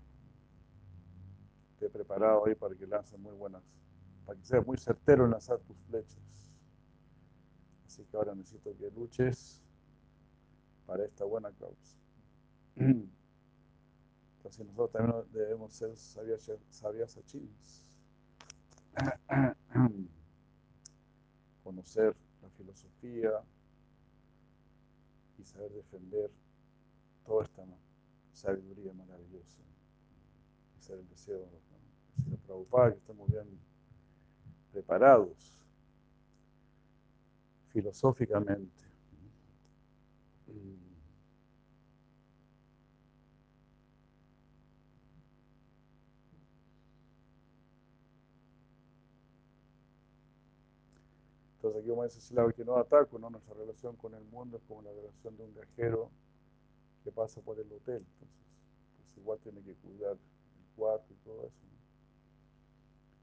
He 1.81 1.89
preparado 1.89 2.43
hoy 2.43 2.55
para 2.55 2.75
que 2.75 2.87
lances 2.87 3.19
muy 3.19 3.35
buenas, 3.35 3.63
para 4.27 4.39
que 4.39 4.45
seas 4.45 4.67
muy 4.67 4.77
certero 4.77 5.25
en 5.25 5.31
lanzar 5.31 5.59
tus 5.61 5.79
flechas. 5.89 6.21
Así 7.87 8.05
que 8.05 8.17
ahora 8.17 8.35
necesito 8.35 8.77
que 8.77 8.91
luches 8.91 9.63
para 10.87 11.05
esta 11.05 11.25
buena 11.25 11.51
causa. 11.53 11.97
Entonces 14.37 14.67
nosotros 14.67 14.93
también 14.93 15.25
debemos 15.33 15.73
ser 15.73 15.97
sabias, 15.97 16.51
sabias. 16.69 17.19
Conocer 21.63 22.15
la 22.43 22.51
filosofía, 22.51 23.43
y 25.41 25.45
saber 25.45 25.73
defender 25.73 26.31
toda 27.31 27.45
esta 27.45 27.65
sabiduría 28.33 28.93
maravillosa. 28.93 29.63
Ese 30.81 30.95
el 30.95 31.09
deseo 31.09 31.39
de 31.39 31.47
los 32.29 32.41
Prabhupada, 32.41 32.91
que 32.91 32.99
estamos 32.99 33.31
bien 33.31 33.47
preparados 34.73 35.65
filosóficamente. 37.69 38.85
Entonces 51.55 51.81
aquí 51.81 51.91
como 51.91 52.03
dice 52.03 52.21
Silava 52.21 52.53
que 52.53 52.65
no 52.65 52.77
ataco, 52.77 53.21
¿no? 53.21 53.31
Nuestra 53.31 53.55
relación 53.55 53.95
con 53.95 54.15
el 54.15 54.25
mundo 54.25 54.57
es 54.57 54.65
como 54.65 54.83
la 54.83 54.91
relación 54.91 55.37
de 55.37 55.45
un 55.45 55.55
viajero 55.55 56.11
que 57.05 57.13
pasa 57.13 57.41
por 57.41 57.59
el 57.59 57.73
hotel. 57.73 58.05
Entonces, 58.13 58.37
pues 58.99 59.17
igual 59.17 59.39
tiene 59.41 59.63
que 59.63 59.75
cuidar 59.75 60.13
el 60.13 60.77
cuarto 60.77 61.13
y 61.13 61.17
todo 61.25 61.47
eso. 61.47 61.67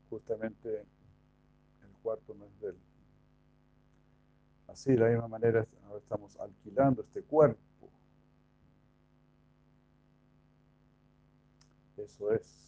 Justamente 0.10 0.80
el 0.80 1.98
cuarto 2.02 2.34
no 2.34 2.46
es 2.46 2.60
de 2.62 2.70
él. 2.70 2.78
Así, 4.68 4.92
de 4.92 4.98
la 4.98 5.10
misma 5.10 5.28
manera, 5.28 5.66
ahora 5.86 6.00
estamos 6.00 6.38
alquilando 6.38 7.02
este 7.02 7.24
cuerpo. 7.24 7.60
Eso 11.98 12.32
es. 12.32 12.68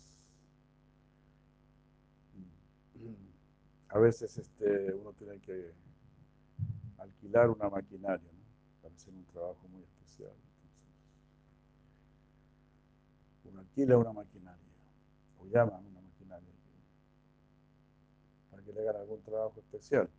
a 3.90 3.98
veces 3.98 4.38
este, 4.38 4.94
uno 4.94 5.14
tiene 5.14 5.40
que 5.40 5.72
alquilar 7.00 7.50
una 7.50 7.70
maquinaria 7.70 8.32
¿no? 8.32 8.82
para 8.82 8.96
hacer 8.96 9.14
un 9.14 9.26
trabajo 9.26 9.68
muy 9.70 9.82
especial. 9.84 10.32
Uno 13.50 13.60
alquila 13.60 13.98
una 13.98 14.14
maquinaria 14.14 14.74
o 15.40 15.46
llama 15.46 15.76
a 15.76 15.80
una 15.80 16.02
maquinaria 16.02 16.54
para 18.50 18.64
que 18.64 18.74
le 18.74 18.82
hagan 18.82 19.02
algún 19.02 19.22
trabajo 19.24 19.60
especial, 19.60 20.10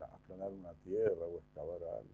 aplanar 0.00 0.50
una 0.52 0.72
tierra 0.84 1.24
o 1.24 1.38
excavar 1.38 1.82
algo. 1.82 2.10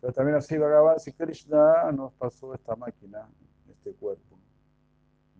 Pero 0.00 0.12
también 0.12 0.36
así 0.36 0.56
Bhagavan 0.58 1.00
si 1.00 1.12
Krishna 1.12 1.90
nos 1.92 2.12
pasó 2.14 2.54
esta 2.54 2.76
máquina, 2.76 3.28
este 3.68 3.92
cuerpo, 3.94 4.38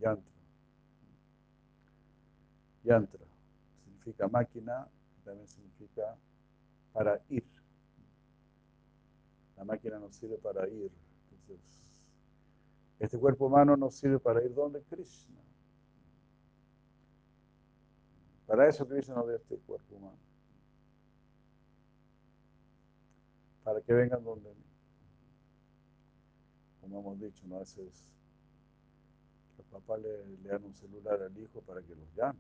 yantra 0.00 0.36
yantra. 2.86 3.24
Significa 3.84 4.28
máquina, 4.28 4.88
también 5.24 5.48
significa 5.48 6.16
para 6.92 7.20
ir. 7.28 7.44
La 9.56 9.64
máquina 9.64 9.98
nos 9.98 10.14
sirve 10.14 10.38
para 10.38 10.68
ir. 10.68 10.90
Entonces, 11.32 11.85
este 12.98 13.18
cuerpo 13.18 13.46
humano 13.46 13.76
nos 13.76 13.94
sirve 13.94 14.18
para 14.18 14.42
ir 14.42 14.54
donde 14.54 14.82
Krishna. 14.82 15.40
Para 18.46 18.68
eso 18.68 18.86
Krishna 18.86 19.14
nos 19.16 19.26
dio 19.26 19.36
este 19.36 19.58
cuerpo 19.58 19.96
humano. 19.96 20.18
Para 23.64 23.80
que 23.80 23.92
vengan 23.92 24.22
donde 24.24 24.54
mí. 24.54 24.64
Como 26.80 27.00
hemos 27.00 27.20
dicho, 27.20 27.44
a 27.54 27.58
veces 27.58 28.14
los 29.58 29.66
papás 29.66 30.00
le, 30.00 30.48
dan 30.48 30.64
un 30.64 30.74
celular 30.74 31.20
al 31.20 31.36
hijo 31.36 31.60
para 31.62 31.82
que 31.82 31.94
los 31.94 32.14
llame 32.14 32.38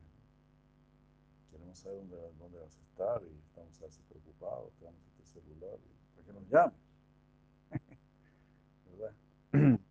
queremos 1.50 1.78
saber 1.78 1.98
dónde, 1.98 2.16
dónde, 2.38 2.58
vas 2.58 2.78
a 2.78 2.82
estar 2.82 3.22
y 3.22 3.38
estamos 3.48 3.80
a 3.80 3.84
veces 3.86 4.02
preocupados, 4.08 4.72
tenemos 4.78 5.00
este 5.06 5.40
celular 5.40 5.78
para 6.14 6.26
que 6.26 6.32
nos 6.32 6.48
llamen. 6.48 6.76
¿Verdad? 8.90 9.80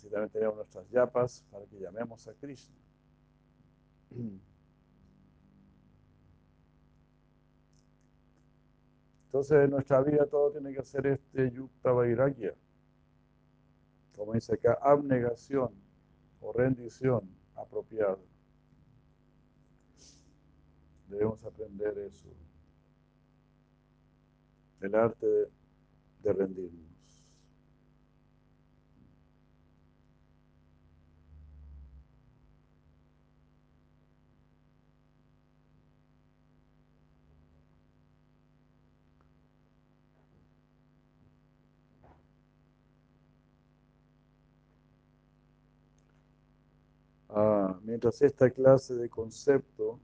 Así 0.00 0.08
también 0.08 0.30
tenemos 0.30 0.56
nuestras 0.56 0.88
yapas 0.88 1.44
para 1.50 1.66
que 1.66 1.78
llamemos 1.78 2.26
a 2.26 2.32
Krishna. 2.32 2.74
Entonces 9.26 9.62
en 9.62 9.70
nuestra 9.70 10.00
vida 10.00 10.24
todo 10.24 10.52
tiene 10.52 10.72
que 10.72 10.82
ser 10.84 11.06
este 11.06 11.50
yukta 11.50 11.92
vairagya. 11.92 12.54
Como 14.16 14.32
dice 14.32 14.54
acá, 14.54 14.78
abnegación 14.80 15.70
o 16.40 16.50
rendición 16.50 17.28
apropiada. 17.54 18.16
Debemos 21.08 21.44
aprender 21.44 21.98
eso. 21.98 22.30
El 24.80 24.94
arte 24.94 25.26
de, 26.22 26.32
rendirnos. 26.32 26.89
Mientras 47.82 48.20
esta 48.22 48.50
clase 48.50 48.94
de 48.94 49.08
concepto 49.08 50.00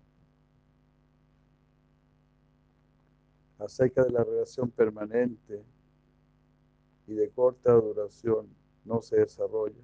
acerca 3.58 4.04
de 4.04 4.10
la 4.10 4.24
relación 4.24 4.70
permanente 4.70 5.64
y 7.06 7.14
de 7.14 7.30
corta 7.30 7.72
duración 7.72 8.48
no 8.84 9.00
se 9.00 9.16
desarrolla, 9.16 9.82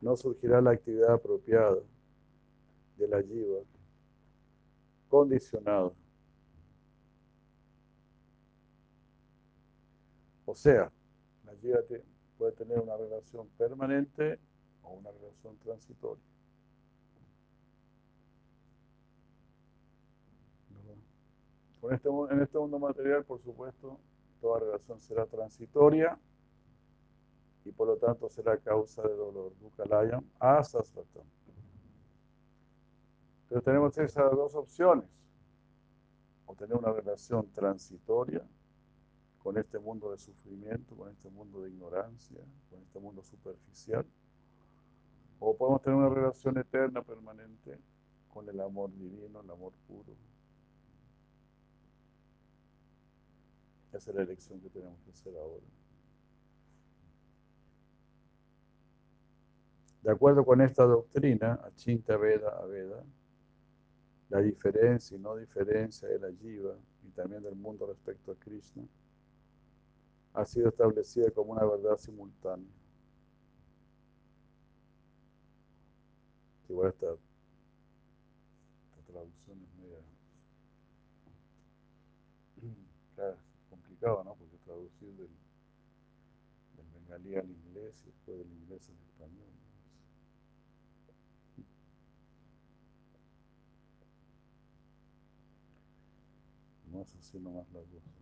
no 0.00 0.16
surgirá 0.16 0.60
la 0.60 0.72
actividad 0.72 1.14
apropiada 1.14 1.78
de 2.96 3.08
la 3.08 3.22
jiva 3.22 3.60
condicionada. 5.08 5.92
O 10.44 10.54
sea, 10.54 10.92
la 11.44 11.54
jiva 11.56 11.80
puede 12.38 12.52
tener 12.52 12.78
una 12.78 12.96
relación 12.96 13.48
permanente 13.56 14.38
o 14.86 14.94
una 14.94 15.10
relación 15.10 15.56
transitoria. 15.58 16.24
Con 21.80 21.94
este, 21.94 22.08
en 22.08 22.42
este 22.42 22.58
mundo 22.58 22.78
material, 22.78 23.24
por 23.24 23.40
supuesto, 23.40 24.00
toda 24.40 24.60
relación 24.60 25.00
será 25.00 25.26
transitoria 25.26 26.18
y 27.64 27.72
por 27.72 27.88
lo 27.88 27.96
tanto 27.96 28.28
será 28.28 28.56
causa 28.58 29.02
de 29.02 29.14
dolor. 29.14 29.52
Dukalayam 29.60 30.24
asasvatam. 30.38 31.24
Pero 33.48 33.62
tenemos 33.62 33.96
esas 33.98 34.30
dos 34.32 34.54
opciones. 34.54 35.08
O 36.46 36.54
tener 36.54 36.76
una 36.76 36.92
relación 36.92 37.50
transitoria 37.52 38.44
con 39.42 39.58
este 39.58 39.78
mundo 39.78 40.10
de 40.10 40.18
sufrimiento, 40.18 40.96
con 40.96 41.10
este 41.10 41.28
mundo 41.28 41.62
de 41.62 41.70
ignorancia, 41.70 42.40
con 42.70 42.82
este 42.82 42.98
mundo 42.98 43.22
superficial. 43.22 44.06
O 45.38 45.56
podemos 45.56 45.82
tener 45.82 45.98
una 45.98 46.08
relación 46.08 46.56
eterna, 46.58 47.02
permanente, 47.02 47.78
con 48.32 48.48
el 48.48 48.60
amor 48.60 48.90
divino, 48.96 49.40
el 49.40 49.50
amor 49.50 49.72
puro. 49.86 50.14
Esa 53.92 54.10
es 54.10 54.16
la 54.16 54.22
elección 54.22 54.60
que 54.60 54.68
tenemos 54.68 54.98
que 55.04 55.10
hacer 55.10 55.34
ahora. 55.36 55.64
De 60.02 60.12
acuerdo 60.12 60.44
con 60.44 60.60
esta 60.60 60.84
doctrina, 60.84 61.60
Achinta 61.64 62.16
Veda 62.16 62.64
Veda, 62.66 63.02
la 64.28 64.40
diferencia 64.40 65.16
y 65.16 65.20
no 65.20 65.36
diferencia 65.36 66.08
de 66.08 66.18
la 66.18 66.30
Jiva 66.32 66.76
y 67.04 67.10
también 67.10 67.42
del 67.42 67.56
mundo 67.56 67.86
respecto 67.86 68.32
a 68.32 68.34
Krishna 68.36 68.82
ha 70.34 70.44
sido 70.44 70.68
establecida 70.68 71.30
como 71.30 71.52
una 71.52 71.64
verdad 71.64 71.96
simultánea. 71.96 72.68
Igual 76.68 76.90
esta, 76.90 77.06
esta 78.98 79.12
traducción 79.12 79.58
es 79.62 79.74
media 79.80 79.98
claro, 83.14 83.36
complicado, 83.70 84.24
¿no? 84.24 84.34
Porque 84.34 84.56
traducir 84.64 85.08
del, 85.16 85.28
del 86.76 86.86
bengalí 86.94 87.36
al 87.36 87.50
inglés 87.50 88.02
y 88.02 88.06
después 88.06 88.38
del 88.38 88.52
inglés 88.52 88.88
al 88.88 88.96
español. 89.08 89.48
Vamos 96.90 97.14
así 97.18 97.38
nomás 97.38 97.70
las 97.72 97.90
dos. 97.92 98.15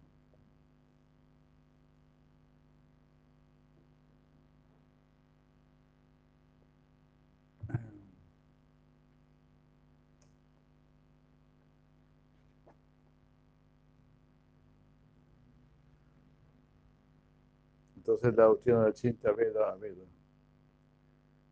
Entonces 18.15 18.39
la 18.39 18.45
doctrina 18.45 18.79
de 18.79 18.87
la 18.87 18.93
Chinta 18.93 19.33
Veda 19.33 19.73
a 19.73 19.75
Veda. 19.75 20.05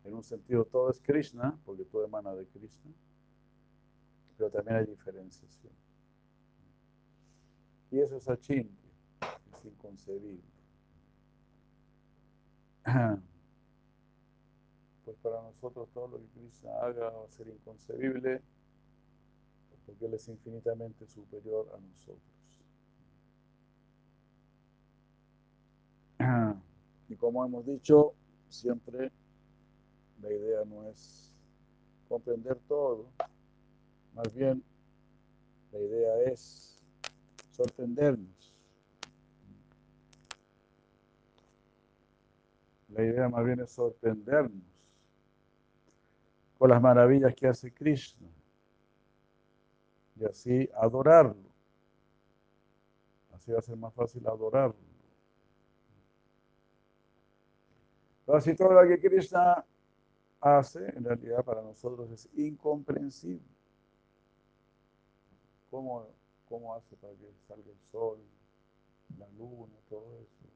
En 0.05 0.13
un 0.13 0.23
sentido 0.23 0.63
todo 0.63 0.89
es 0.89 1.01
Krishna, 1.01 1.59
porque 1.65 1.83
todo 1.83 2.05
emana 2.05 2.33
de 2.33 2.45
Krishna, 2.47 2.89
pero 4.37 4.49
también 4.49 4.77
hay 4.77 4.85
diferenciación. 4.85 5.73
Y 7.91 7.99
eso 7.99 8.15
es 8.15 8.29
achinte, 8.29 8.87
es 9.57 9.65
inconcebible. 9.65 10.43
Pues 15.03 15.17
para 15.17 15.41
nosotros 15.41 15.89
todo 15.93 16.07
lo 16.07 16.17
que 16.17 16.27
Krishna 16.27 16.71
haga 16.81 17.09
va 17.09 17.25
a 17.25 17.29
ser 17.29 17.45
inconcebible 17.49 18.41
porque 19.85 20.05
Él 20.05 20.13
es 20.13 20.29
infinitamente 20.29 21.05
superior 21.07 21.67
a 21.75 21.77
nosotros. 21.81 22.32
Y 27.13 27.15
como 27.15 27.45
hemos 27.45 27.63
dicho, 27.63 28.15
siempre 28.49 29.11
la 30.19 30.33
idea 30.33 30.65
no 30.65 30.89
es 30.89 31.31
comprender 32.09 32.57
todo, 32.67 33.05
más 34.15 34.33
bien 34.33 34.63
la 35.71 35.79
idea 35.79 36.23
es 36.31 36.83
sorprendernos. 37.51 38.55
La 42.89 43.03
idea 43.03 43.29
más 43.29 43.45
bien 43.45 43.59
es 43.59 43.71
sorprendernos 43.71 44.63
con 46.57 46.71
las 46.71 46.81
maravillas 46.81 47.35
que 47.35 47.45
hace 47.45 47.71
Krishna 47.71 48.27
y 50.15 50.25
así 50.25 50.67
adorarlo. 50.73 51.35
Así 53.33 53.51
va 53.51 53.59
a 53.59 53.61
ser 53.61 53.77
más 53.77 53.93
fácil 53.93 54.25
adorarlo. 54.25 54.92
Pero 58.33 58.41
si 58.41 58.55
todo 58.55 58.73
lo 58.73 58.87
que 58.87 58.99
Krishna 58.99 59.63
hace, 60.41 60.79
en 60.97 61.03
realidad 61.03 61.45
para 61.45 61.61
nosotros 61.61 62.09
es 62.09 62.27
incomprensible. 62.33 63.45
¿Cómo, 65.69 66.07
cómo 66.49 66.73
hace 66.73 66.95
para 66.95 67.13
que 67.13 67.31
salga 67.47 67.69
el 67.69 67.77
sol, 67.91 68.17
la 69.19 69.27
luna, 69.37 69.75
todo 69.87 70.07
eso? 70.19 70.47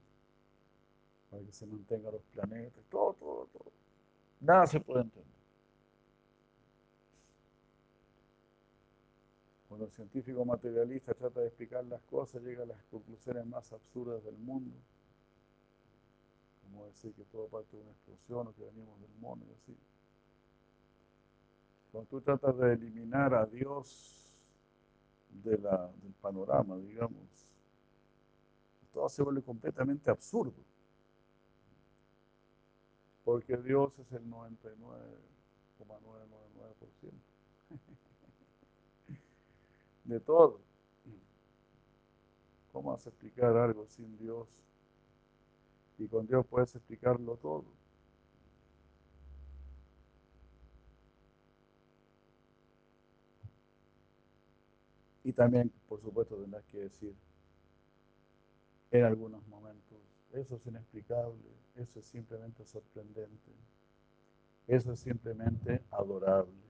Para 1.30 1.44
que 1.44 1.52
se 1.52 1.68
mantengan 1.68 2.14
los 2.14 2.24
planetas, 2.34 2.84
todo, 2.90 3.14
todo, 3.14 3.48
todo. 3.54 3.72
Nada 4.42 4.66
se 4.66 4.80
puede 4.80 5.02
entender. 5.02 5.38
Cuando 9.70 9.86
el 9.86 9.92
científico 9.92 10.44
materialista 10.44 11.14
trata 11.14 11.42
de 11.42 11.48
explicar 11.50 11.86
las 11.86 12.02
cosas, 12.06 12.42
llega 12.42 12.64
a 12.64 12.66
las 12.66 12.84
conclusiones 12.86 13.46
más 13.46 13.72
absurdas 13.72 14.24
del 14.24 14.38
mundo 14.40 14.76
como 16.72 16.88
decir 16.88 17.14
que 17.14 17.24
todo 17.26 17.48
parte 17.48 17.76
de 17.76 17.84
una 17.84 17.92
explosión 17.92 18.48
o 18.48 18.54
que 18.54 18.64
venimos 18.64 19.00
del 19.00 19.12
mono 19.20 19.44
y 19.46 19.54
así. 19.54 19.78
Cuando 21.92 22.10
tú 22.10 22.22
tratas 22.22 22.58
de 22.58 22.74
eliminar 22.74 23.34
a 23.34 23.46
Dios 23.46 24.32
de 25.44 25.58
la, 25.58 25.92
del 26.02 26.14
panorama, 26.14 26.78
digamos, 26.78 27.50
todo 28.94 29.10
se 29.10 29.24
vuelve 29.24 29.42
completamente 29.42 30.10
absurdo. 30.10 30.54
Porque 33.24 33.58
Dios 33.58 34.00
es 34.00 34.12
el 34.14 34.26
99,999% 34.30 37.12
de 40.06 40.20
todo. 40.22 40.62
¿Cómo 42.72 42.92
vas 42.92 43.06
a 43.06 43.10
explicar 43.10 43.58
algo 43.58 43.86
sin 43.88 44.18
Dios? 44.18 44.48
Y 45.98 46.08
con 46.08 46.28
Dios 46.28 46.46
puedes 46.48 46.76
explicarlo 46.76 47.36
todo. 47.38 47.66
Y 55.24 55.34
también, 55.34 55.72
por 55.90 56.02
supuesto, 56.02 56.36
tendrás 56.38 56.64
que 56.68 56.78
decir 56.78 57.14
en 58.92 59.04
algunos 59.04 59.46
momentos, 59.48 59.98
eso 60.32 60.56
es 60.56 60.66
inexplicable, 60.66 61.50
eso 61.76 62.00
es 62.00 62.06
simplemente 62.06 62.64
sorprendente, 62.66 63.52
eso 64.68 64.94
es 64.94 65.00
simplemente 65.00 65.82
adorable. 65.92 66.67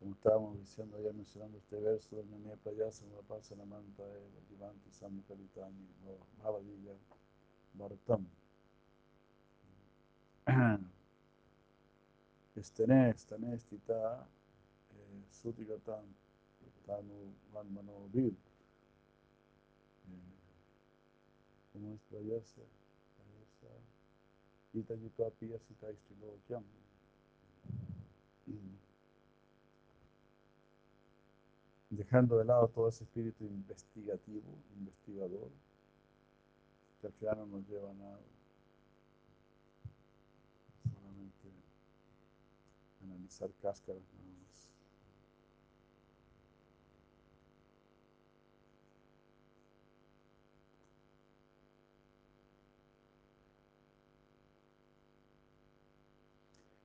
Como 0.00 0.14
estábamos 0.14 0.58
diciendo 0.58 0.96
ayer 0.96 1.12
mencionando 1.12 1.58
este 1.58 1.78
verso 1.78 2.16
del 2.16 2.30
Nania 2.30 2.56
Prayasa, 2.56 3.04
pasa 3.28 3.54
la 3.54 3.66
manta 3.66 4.02
de 4.02 4.30
Divanti 4.48 4.90
Samukalitani, 4.90 5.86
Bhavadilla, 6.42 6.94
Bhartam. 7.74 8.26
Estene, 12.56 13.10
estene, 13.10 13.58
stita, 13.58 14.26
eh, 14.90 15.22
sutikatan, 15.30 16.06
tanu, 16.86 17.34
vanmano, 17.52 18.08
vid. 18.10 18.32
Eh, 18.32 18.36
¿Cómo 21.74 21.92
es 21.92 22.00
Istilokyam. 25.90 26.64
Dejando 31.90 32.38
de 32.38 32.44
lado 32.44 32.68
todo 32.68 32.88
ese 32.88 33.04
espíritu 33.04 33.44
investigativo, 33.44 34.46
investigador, 34.78 35.50
que 37.00 37.08
al 37.08 37.12
final 37.14 37.38
no 37.38 37.46
nos 37.46 37.68
lleva 37.68 37.90
a 37.90 37.94
nada. 37.94 38.20
Solamente 40.84 41.48
analizar 43.02 43.50
cáscaras 43.60 44.02
nada. 44.02 44.30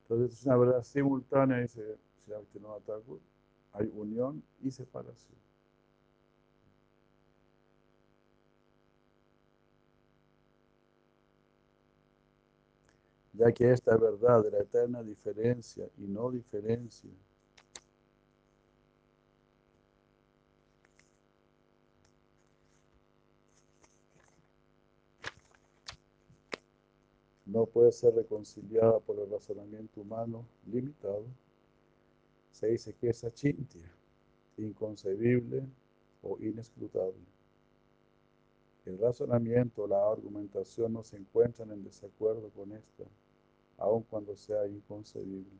Entonces 0.08 0.38
es 0.38 0.46
una 0.46 0.56
verdad 0.56 0.82
simultánea, 0.84 1.58
dice 1.58 1.98
Sri 2.24 2.32
Thakur, 2.86 3.20
hay 3.76 3.90
unión 3.94 4.42
y 4.62 4.70
separación. 4.70 5.36
ya 13.38 13.52
que 13.52 13.70
esta 13.70 13.96
verdad 13.96 14.42
de 14.42 14.50
la 14.50 14.60
eterna 14.60 15.02
diferencia 15.02 15.86
y 15.98 16.06
no 16.06 16.30
diferencia 16.30 17.10
no 27.44 27.66
puede 27.66 27.92
ser 27.92 28.14
reconciliada 28.14 28.98
por 29.00 29.18
el 29.18 29.30
razonamiento 29.30 30.00
humano 30.00 30.46
limitado, 30.66 31.24
se 32.56 32.68
dice 32.68 32.94
que 32.94 33.10
es 33.10 33.22
achintia, 33.22 33.92
inconcebible 34.56 35.62
o 36.22 36.38
inescrutable. 36.40 37.26
El 38.86 38.98
razonamiento 38.98 39.82
o 39.82 39.86
la 39.86 40.10
argumentación 40.10 40.94
no 40.94 41.04
se 41.04 41.18
encuentran 41.18 41.70
en 41.70 41.84
desacuerdo 41.84 42.48
con 42.48 42.72
esta 42.72 43.04
aun 43.76 44.04
cuando 44.04 44.34
sea 44.34 44.66
inconcebible. 44.66 45.58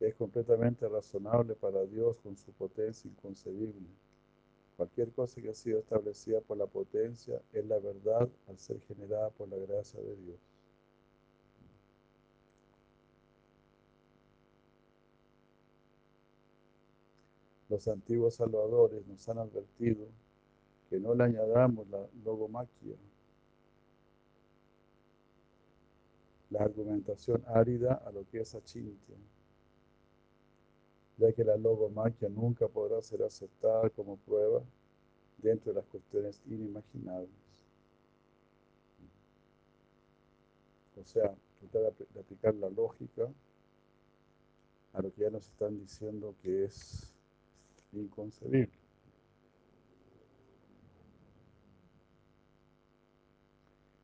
Es 0.00 0.14
completamente 0.14 0.88
razonable 0.88 1.54
para 1.54 1.84
Dios 1.84 2.16
con 2.22 2.34
su 2.34 2.50
potencia 2.52 3.10
inconcebible. 3.10 3.88
Cualquier 4.78 5.12
cosa 5.12 5.42
que 5.42 5.50
ha 5.50 5.54
sido 5.54 5.80
establecida 5.80 6.40
por 6.40 6.56
la 6.56 6.66
potencia 6.66 7.42
es 7.52 7.66
la 7.66 7.78
verdad 7.78 8.26
al 8.48 8.58
ser 8.58 8.80
generada 8.88 9.28
por 9.28 9.50
la 9.50 9.58
gracia 9.58 10.00
de 10.00 10.16
Dios. 10.16 10.49
Los 17.70 17.88
antiguos 17.88 18.34
salvadores 18.34 19.06
nos 19.06 19.26
han 19.28 19.38
advertido 19.38 20.06
que 20.90 20.98
no 20.98 21.14
le 21.14 21.24
añadamos 21.24 21.88
la 21.88 22.04
logomaquia 22.24 22.96
la 26.50 26.64
argumentación 26.64 27.42
árida 27.46 28.02
a 28.04 28.10
lo 28.10 28.28
que 28.28 28.40
es 28.40 28.54
achintya, 28.54 29.16
ya 31.16 31.32
que 31.32 31.44
la 31.44 31.56
logomaquia 31.56 32.28
nunca 32.28 32.66
podrá 32.66 33.00
ser 33.00 33.22
aceptada 33.22 33.88
como 33.90 34.16
prueba 34.16 34.60
dentro 35.38 35.72
de 35.72 35.80
las 35.80 35.86
cuestiones 35.86 36.40
inimaginables. 36.46 37.30
O 41.00 41.04
sea, 41.04 41.34
tratar 41.70 41.94
de 42.12 42.20
aplicar 42.20 42.54
la 42.56 42.68
lógica 42.68 43.28
a 44.92 45.02
lo 45.02 45.14
que 45.14 45.22
ya 45.22 45.30
nos 45.30 45.46
están 45.46 45.78
diciendo 45.78 46.34
que 46.42 46.64
es 46.64 47.09
inconcebible. 47.92 48.70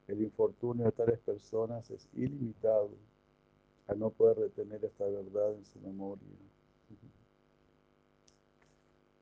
El 0.09 0.22
infortunio 0.22 0.85
de 0.85 0.92
tales 0.92 1.18
personas 1.20 1.90
es 1.90 2.09
ilimitado 2.14 2.90
al 3.88 3.99
no 3.99 4.11
poder 4.11 4.38
retener 4.38 4.85
esta 4.85 5.05
verdad 5.05 5.55
en 5.55 5.64
su 5.64 5.81
memoria. 5.81 6.29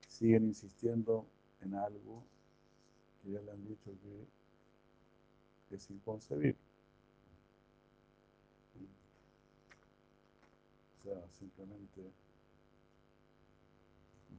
Siguen 0.09 0.45
insistiendo 0.45 1.27
en 1.63 1.75
algo 1.75 2.23
que 3.23 3.33
ya 3.33 3.41
le 3.41 3.51
han 3.51 3.67
dicho 3.67 3.91
que 5.69 5.75
es 5.75 5.91
inconcebible. 5.91 6.57
O 11.01 11.03
sea, 11.03 11.29
simplemente 11.33 12.13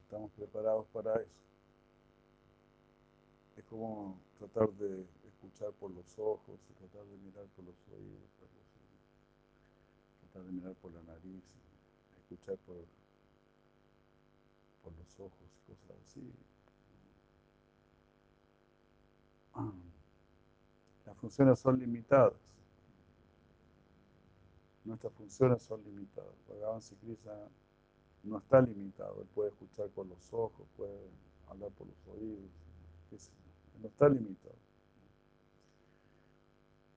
estamos 0.06 0.32
preparados 0.34 0.86
para 0.94 1.16
eso. 1.16 1.44
Es 3.58 3.66
como 3.66 4.20
tratar 4.38 4.72
de 4.74 5.04
escuchar 5.28 5.72
por 5.74 5.90
los 5.92 6.20
ojos, 6.20 6.60
tratar 6.78 7.06
de 7.08 7.18
mirar 7.18 7.46
por 7.56 7.66
los 7.66 7.76
oídos, 7.92 8.30
tratar 10.22 10.44
de 10.44 10.52
mirar 10.52 10.76
por 10.76 10.92
la 10.94 11.02
nariz, 11.02 11.44
escuchar 12.20 12.56
por, 12.68 12.86
por 14.84 14.94
los 14.96 15.20
ojos 15.20 15.34
y 15.42 15.72
cosas 15.72 15.98
así. 16.06 16.32
Las 21.06 21.18
funciones 21.18 21.60
son 21.60 21.80
limitadas. 21.80 22.34
Nuestras 24.84 25.14
funciones 25.14 25.64
son 25.64 25.84
limitadas. 25.84 26.36
Bhagavan 26.48 26.82
Krishna 27.02 27.50
no 28.26 28.38
está 28.40 28.62
limitado. 28.62 29.22
Él 29.22 29.28
puede 29.34 29.50
escuchar 29.50 29.88
por 29.90 30.08
los 30.08 30.34
ojos, 30.34 30.68
puede 30.76 31.00
hablar 31.48 31.72
por 31.72 31.88
los 31.88 32.08
oídos. 32.08 32.50
No 33.82 33.88
está 33.88 34.10
limitado 34.10 34.56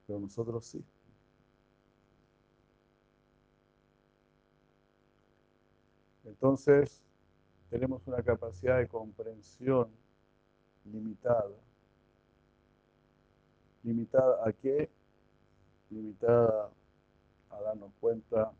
pero 0.09 0.19
nosotros 0.21 0.65
sí. 0.65 0.83
Entonces, 6.25 6.99
tenemos 7.69 8.01
una 8.07 8.23
capacidad 8.23 8.79
de 8.79 8.87
comprensión 8.87 9.87
limitada. 10.91 11.51
¿Limitada 13.83 14.49
a 14.49 14.51
qué? 14.51 14.89
Limitada 15.91 16.71
a 17.51 17.61
darnos 17.61 17.91
cuenta 18.01 18.51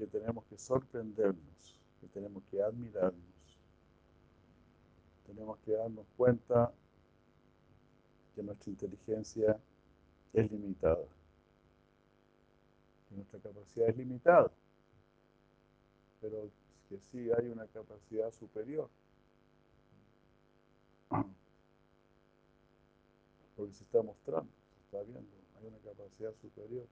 que 0.00 0.06
tenemos 0.06 0.46
que 0.46 0.56
sorprendernos, 0.56 1.78
que 2.00 2.06
tenemos 2.08 2.42
que 2.50 2.62
admirarnos. 2.62 3.20
Tenemos 5.26 5.58
que 5.58 5.72
darnos 5.72 6.06
cuenta 6.16 6.72
que 8.34 8.42
nuestra 8.42 8.70
inteligencia 8.70 9.60
es 10.32 10.50
limitada. 10.50 11.04
nuestra 13.10 13.40
capacidad 13.40 13.90
es 13.90 13.96
limitada. 13.98 14.50
Pero 16.22 16.48
que 16.88 16.98
sí 17.12 17.30
hay 17.32 17.48
una 17.48 17.66
capacidad 17.66 18.32
superior. 18.32 18.88
Porque 23.54 23.74
se 23.74 23.84
está 23.84 24.00
mostrando, 24.02 24.50
se 24.74 24.80
está 24.84 25.02
viendo, 25.02 25.36
hay 25.58 25.66
una 25.66 25.78
capacidad 25.78 26.32
superior. 26.40 26.86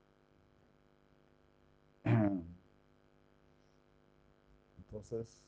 Entonces, 4.89 5.39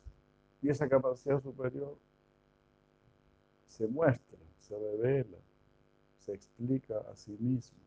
y 0.62 0.68
esa 0.68 0.88
capacidad 0.88 1.40
superior 1.40 1.96
se 3.66 3.88
muestra, 3.88 4.38
se 4.58 4.78
revela, 4.78 5.38
se 6.18 6.34
explica 6.34 6.98
a 7.10 7.16
sí 7.16 7.34
mismo. 7.38 7.78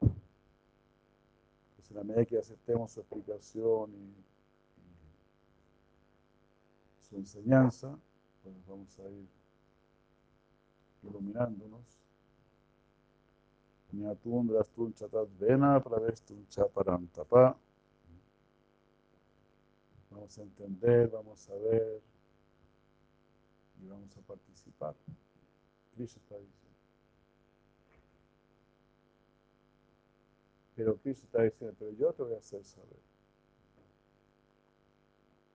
Pues 0.00 1.90
en 1.90 1.96
la 1.96 2.04
medida 2.04 2.24
que 2.24 2.38
aceptemos 2.38 2.92
su 2.92 3.00
explicación 3.00 3.92
y, 3.92 4.14
su 7.02 7.16
enseñanza, 7.16 7.98
pues 8.42 8.54
vamos 8.66 8.98
a 8.98 9.10
ir 9.10 9.28
iluminándonos. 11.02 12.00
Vena. 15.38 15.82
Vamos 20.12 20.38
a 20.38 20.42
entender, 20.42 21.08
vamos 21.08 21.48
a 21.48 21.54
ver 21.54 22.02
y 23.80 23.86
vamos 23.86 24.16
a 24.16 24.20
participar. 24.20 24.94
Krishna 25.94 26.22
está 26.22 26.36
diciendo. 26.36 26.62
Pero 30.74 30.96
Cristo 30.96 31.24
está 31.24 31.42
diciendo, 31.42 31.76
pero 31.78 31.92
yo 31.92 32.12
te 32.12 32.22
voy 32.22 32.34
a 32.34 32.38
hacer 32.38 32.64
saber. 32.64 32.98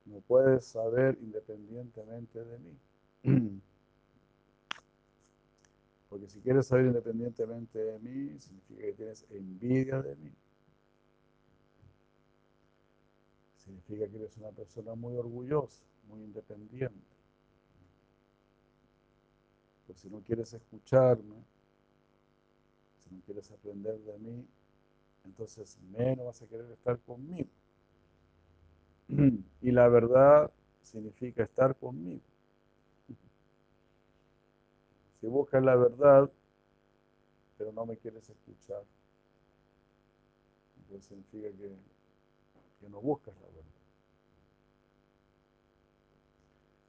No 0.05 0.21
puedes 0.21 0.65
saber 0.65 1.17
independientemente 1.21 2.43
de 2.43 2.59
mí. 2.59 2.77
Porque 6.09 6.29
si 6.29 6.39
quieres 6.39 6.67
saber 6.67 6.85
independientemente 6.85 7.77
de 7.79 7.99
mí, 7.99 8.39
significa 8.39 8.81
que 8.81 8.93
tienes 8.93 9.25
envidia 9.29 10.01
de 10.01 10.15
mí. 10.15 10.31
Significa 13.67 14.07
que 14.07 14.15
eres 14.15 14.37
una 14.37 14.51
persona 14.51 14.95
muy 14.95 15.17
orgullosa, 15.17 15.83
muy 16.07 16.23
independiente. 16.23 16.95
Pues 19.85 19.99
si 19.99 20.09
no 20.09 20.21
quieres 20.21 20.53
escucharme, 20.53 21.35
si 23.03 23.13
no 23.13 23.21
quieres 23.25 23.51
aprender 23.51 23.99
de 23.99 24.17
mí, 24.19 24.45
entonces 25.25 25.77
menos 25.91 26.27
vas 26.27 26.41
a 26.41 26.47
querer 26.47 26.71
estar 26.71 26.97
conmigo. 26.99 27.49
Y 29.61 29.71
la 29.71 29.89
verdad 29.89 30.49
significa 30.81 31.43
estar 31.43 31.75
conmigo. 31.75 32.21
Si 35.19 35.27
buscas 35.27 35.61
la 35.61 35.75
verdad, 35.75 36.31
pero 37.57 37.73
no 37.73 37.85
me 37.85 37.97
quieres 37.97 38.29
escuchar, 38.29 38.83
entonces 40.77 41.05
significa 41.09 41.49
que, 41.57 41.96
que 42.79 42.89
no 42.89 43.01
buscas 43.01 43.35
la 43.35 43.47
verdad. 43.47 43.63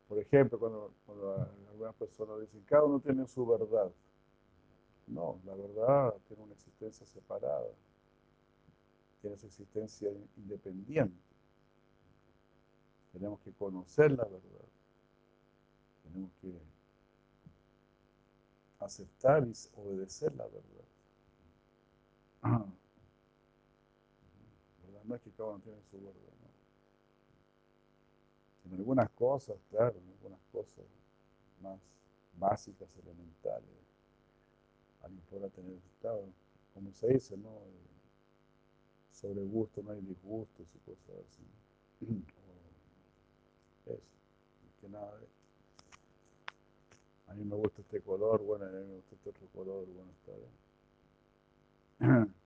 Por 0.08 0.18
ejemplo, 0.18 0.58
cuando, 0.58 0.92
algunas 1.70 1.94
personas 1.96 2.40
dicen, 2.40 2.62
cada 2.66 2.84
uno 2.84 2.98
tiene 3.00 3.26
su 3.26 3.46
verdad. 3.46 3.92
No, 5.06 5.40
la 5.44 5.54
verdad 5.54 6.14
tiene 6.26 6.42
una 6.42 6.54
existencia 6.54 7.06
separada, 7.06 7.68
tiene 9.20 9.36
su 9.36 9.46
existencia 9.46 10.10
independiente. 10.36 11.16
Tenemos 13.12 13.40
que 13.40 13.52
conocer 13.52 14.12
la 14.12 14.24
verdad. 14.24 14.68
Tenemos 16.04 16.30
que 16.40 16.58
aceptar 18.80 19.46
y 19.46 19.52
obedecer 19.76 20.34
la 20.36 20.46
verdad. 20.46 20.84
No 25.08 25.14
es 25.14 25.22
que 25.22 25.30
cada 25.30 25.48
uno 25.48 25.60
tiene 25.60 25.78
su 25.90 25.96
verdad. 25.96 26.14
En 28.66 28.74
algunas 28.74 29.08
cosas, 29.10 29.56
claro, 29.70 29.98
en 29.98 30.06
algunas 30.10 30.40
cosas 30.52 30.84
más 31.62 31.80
básicas, 32.38 32.86
elementales, 33.02 33.64
alguien 35.02 35.22
podrá 35.30 35.48
tener 35.48 35.72
estado, 35.96 36.24
como 36.74 36.92
se 36.92 37.08
dice, 37.08 37.38
¿no? 37.38 37.48
Sobre 39.12 39.42
gusto 39.46 39.82
no 39.82 39.92
hay 39.92 40.00
disgustos 40.02 40.66
y 40.74 40.78
cosas 40.90 41.16
así. 41.26 41.42
Eso, 43.86 44.02
que 44.82 44.88
nada 44.90 45.16
de 45.16 45.26
a 47.28 47.34
mí 47.34 47.44
me 47.44 47.56
gusta 47.56 47.80
este 47.82 48.00
color, 48.00 48.42
bueno, 48.42 48.64
a 48.66 48.68
mí 48.68 48.86
me 48.86 48.94
gusta 48.96 49.14
este 49.14 49.30
otro 49.30 49.46
color, 49.54 49.86
bueno, 49.86 50.10
está 50.20 50.32
bien. 52.00 52.34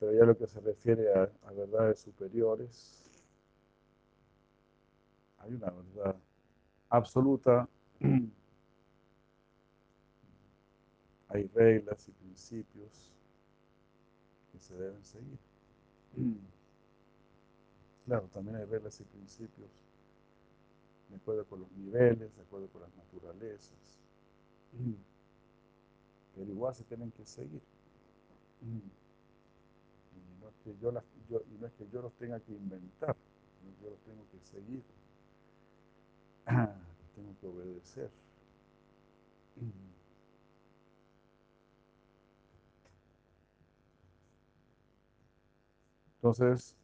Pero 0.00 0.14
ya 0.14 0.24
lo 0.24 0.36
que 0.36 0.46
se 0.46 0.60
refiere 0.60 1.12
a, 1.12 1.30
verdades 1.52 2.00
superiores, 2.00 3.04
hay 5.38 5.52
una 5.52 5.70
verdad 5.70 6.16
absoluta, 6.88 7.68
hay 11.28 11.46
reglas 11.48 12.08
y 12.08 12.12
principios 12.12 13.12
que 14.50 14.58
se 14.58 14.74
deben 14.74 15.04
seguir. 15.04 15.38
Claro, 18.06 18.28
también 18.32 18.56
hay 18.56 18.64
reglas 18.64 18.98
y 19.00 19.04
principios 19.04 19.70
de 21.10 21.16
acuerdo 21.16 21.44
con 21.44 21.60
los 21.60 21.70
niveles, 21.72 22.34
de 22.34 22.42
acuerdo 22.42 22.66
con 22.68 22.80
las 22.80 22.92
naturalezas. 22.96 24.00
Pero 26.34 26.50
igual 26.50 26.74
se 26.74 26.82
tienen 26.84 27.12
que 27.12 27.24
seguir. 27.24 27.60
Y 30.12 30.40
no 30.42 30.48
es 30.48 30.54
que 30.64 30.76
yo, 30.80 30.92
las, 30.92 31.04
y 31.28 31.58
no 31.58 31.66
es 31.66 31.72
que 31.74 31.88
yo 31.92 32.02
los 32.02 32.12
tenga 32.14 32.40
que 32.40 32.52
inventar, 32.52 33.16
yo 33.82 33.90
los 33.90 33.98
tengo 34.00 34.24
que 34.30 34.40
seguir. 34.40 34.82
tengo 37.14 37.34
que 37.40 37.46
obedecer. 37.46 38.10
Entonces, 46.16 46.76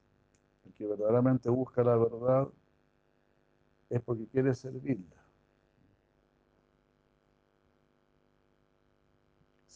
el 0.65 0.73
que 0.73 0.87
verdaderamente 0.87 1.51
busca 1.51 1.83
la 1.83 1.97
verdad 1.97 2.49
es 3.91 4.01
porque 4.03 4.27
quiere 4.27 4.55
servirla. 4.55 5.26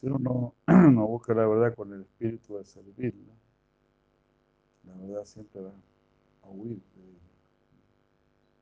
Si 0.00 0.06
uno 0.06 0.54
no, 0.66 1.06
busca 1.06 1.34
la 1.34 1.46
verdad 1.46 1.74
con 1.74 1.92
el 1.92 2.00
espíritu 2.00 2.56
de 2.56 2.64
servirla, 2.64 3.34
la 4.84 4.94
verdad 4.94 5.26
siempre 5.26 5.60
va 5.60 5.74
a 6.42 6.48
huir 6.48 6.80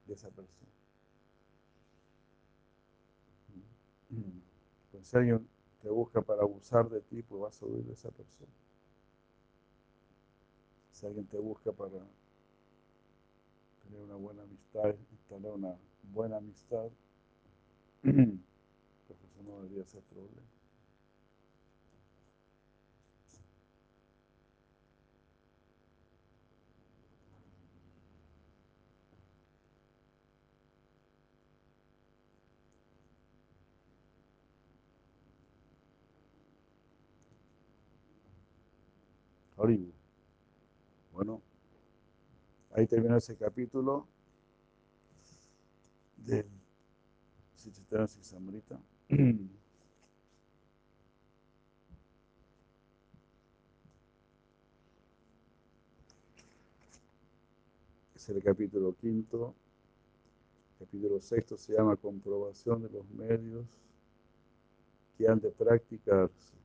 de, 0.09 0.15
esa 0.15 0.31
persona. 0.31 0.73
Pues 4.91 5.07
si 5.07 5.17
alguien 5.17 5.47
te 5.81 5.91
busca 5.91 6.21
para 6.23 6.43
abusar 6.43 6.91
de 6.91 7.01
ti, 7.03 7.23
pues 7.23 7.41
vas 7.41 7.63
a 7.63 7.67
huir 7.67 7.85
de 7.85 7.93
esa 7.93 8.11
persona. 8.11 8.51
Si 10.91 11.07
alguien 11.07 11.27
te 11.27 11.39
busca 11.39 11.71
para 11.71 12.05
tener 13.85 14.01
una 14.01 14.17
buena 14.17 14.43
amistad, 14.43 14.93
instalar 15.13 15.53
una 15.53 15.77
buena 16.13 16.39
amistad, 16.39 16.89
pues 18.03 19.23
eso 19.23 19.43
no 19.47 19.63
debería 19.63 19.85
ser 19.85 20.03
problema. 20.03 20.58
Bueno, 41.13 41.43
Ahí 42.73 42.87
terminó 42.87 43.17
ese 43.17 43.37
capítulo 43.37 44.07
del 46.17 46.47
Sichitana 47.55 48.07
Samrita. 48.07 48.81
Es 58.15 58.29
el 58.31 58.43
capítulo 58.43 58.95
quinto. 58.95 59.55
capítulo 60.79 61.21
sexto 61.21 61.57
se 61.57 61.73
llama 61.75 61.97
Comprobación 61.97 62.83
de 62.83 62.91
los 62.91 63.09
medios 63.11 63.67
que 65.17 65.29
han 65.29 65.41
de 65.41 65.51
practicarse 65.51 66.59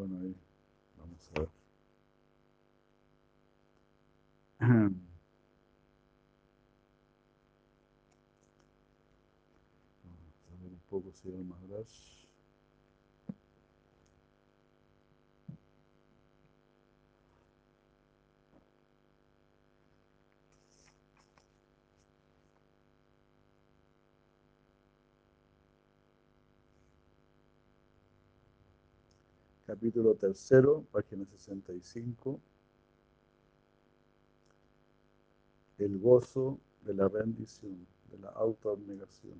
Bueno, 0.00 0.18
ahí 0.18 0.34
vamos 0.96 1.30
a 1.36 1.40
ver. 1.40 1.48
Vamos 4.60 4.96
a 10.48 10.62
ver 10.62 10.72
un 10.72 10.80
poco 10.88 11.12
si 11.12 11.28
hay 11.28 11.44
más 11.44 11.60
capítulo 29.70 30.16
tercero, 30.16 30.84
página 30.90 31.24
65. 31.24 32.40
El 35.78 35.96
gozo 36.00 36.58
de 36.82 36.92
la 36.92 37.06
rendición, 37.06 37.86
de 38.10 38.18
la 38.18 38.30
autoabnegación. 38.30 39.38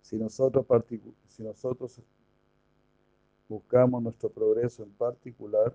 Si 0.00 0.16
nosotros, 0.16 0.64
si 1.28 1.42
nosotros 1.42 2.00
buscamos 3.50 4.02
nuestro 4.02 4.30
progreso 4.30 4.82
en 4.82 4.92
particular, 4.92 5.74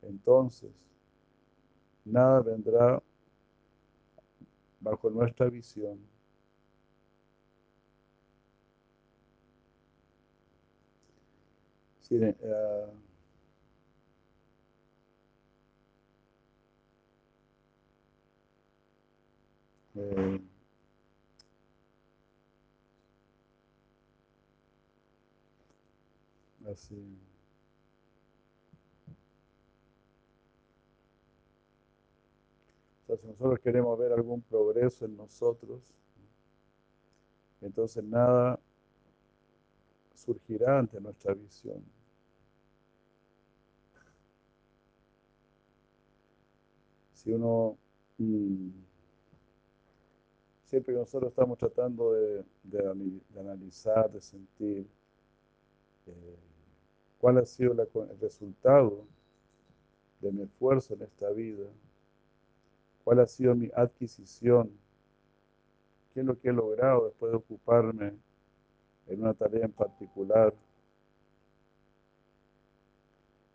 entonces 0.00 0.72
nada 2.02 2.40
vendrá 2.40 3.02
bajo 4.80 5.10
nuestra 5.10 5.50
visión 5.50 6.13
Sí, 12.08 12.14
uh, 12.16 12.90
eh, 19.96 20.40
así. 26.70 26.94
O 33.04 33.06
sea, 33.06 33.16
si 33.16 33.26
nosotros 33.28 33.60
queremos 33.60 33.98
ver 33.98 34.12
algún 34.12 34.42
progreso 34.42 35.06
en 35.06 35.16
nosotros, 35.16 35.80
entonces 37.60 38.04
nada 38.04 38.58
surgirá 40.24 40.78
ante 40.78 41.00
nuestra 41.00 41.34
visión. 41.34 41.82
Si 47.12 47.32
uno, 47.32 47.76
siempre 50.64 50.92
que 50.92 51.00
nosotros 51.00 51.30
estamos 51.30 51.58
tratando 51.58 52.12
de, 52.12 52.44
analizar, 53.38 54.10
de 54.10 54.20
sentir 54.20 54.86
eh, 56.06 56.36
cuál 57.18 57.38
ha 57.38 57.46
sido 57.46 57.72
el 57.72 58.20
resultado 58.20 59.06
de 60.20 60.32
mi 60.32 60.42
esfuerzo 60.42 60.94
en 60.94 61.02
esta 61.02 61.30
vida, 61.30 61.66
cuál 63.04 63.20
ha 63.20 63.26
sido 63.26 63.54
mi 63.54 63.70
adquisición, 63.74 64.70
qué 66.12 66.20
es 66.20 66.26
lo 66.26 66.38
que 66.38 66.48
he 66.48 66.52
logrado 66.52 67.06
después 67.06 67.32
de 67.32 67.36
ocuparme 67.38 68.12
en 69.06 69.22
una 69.22 69.34
tarea 69.34 69.64
en 69.64 69.72
particular. 69.72 70.54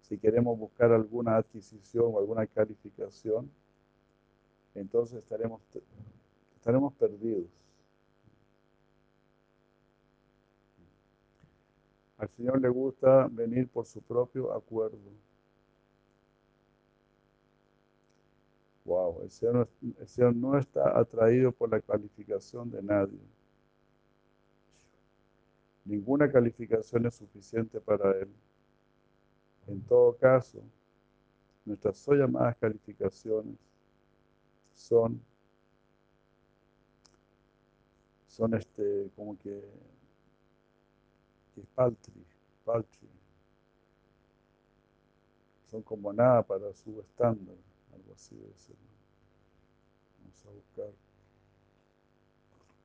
Si 0.01 0.17
queremos 0.17 0.57
buscar 0.57 0.91
alguna 0.91 1.37
adquisición 1.37 2.05
o 2.13 2.19
alguna 2.19 2.45
calificación, 2.47 3.49
entonces 4.75 5.19
estaremos, 5.19 5.61
estaremos 6.55 6.93
perdidos. 6.93 7.47
Al 12.17 12.27
Señor 12.29 12.59
le 12.59 12.69
gusta 12.69 13.27
venir 13.31 13.69
por 13.69 13.85
su 13.85 14.01
propio 14.01 14.51
acuerdo. 14.51 14.97
Wow, 18.83 19.21
el 19.21 19.29
Señor, 19.29 19.69
el 19.99 20.07
Señor 20.07 20.35
no 20.35 20.57
está 20.57 20.99
atraído 20.99 21.51
por 21.51 21.69
la 21.69 21.79
calificación 21.79 22.69
de 22.71 22.81
nadie. 22.81 23.19
Ninguna 25.89 26.31
calificación 26.31 27.07
es 27.07 27.15
suficiente 27.15 27.81
para 27.81 28.11
Él. 28.11 28.29
En 29.65 29.81
todo 29.81 30.15
caso, 30.15 30.61
nuestras 31.65 31.97
so 31.97 32.13
llamadas 32.13 32.55
calificaciones 32.57 33.57
son, 34.75 35.19
son 38.27 38.53
este, 38.53 39.09
como 39.15 39.35
que, 39.39 39.67
que 41.55 41.61
paltry, 41.73 42.23
paltry. 42.63 43.09
Son 45.71 45.81
como 45.81 46.13
nada 46.13 46.43
para 46.43 46.71
su 46.71 46.99
estándar, 47.01 47.55
algo 47.95 48.13
así 48.13 48.35
de 48.35 48.53
ser. 48.53 48.75
Vamos 50.21 50.45
a 50.45 50.49
buscar 50.51 50.93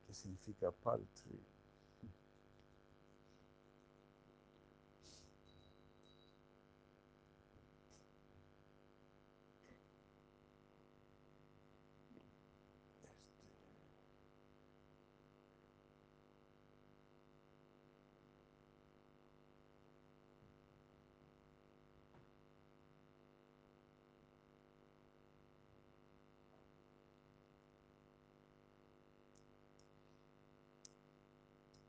qué 0.06 0.14
significa 0.14 0.70
paltry. 0.70 1.53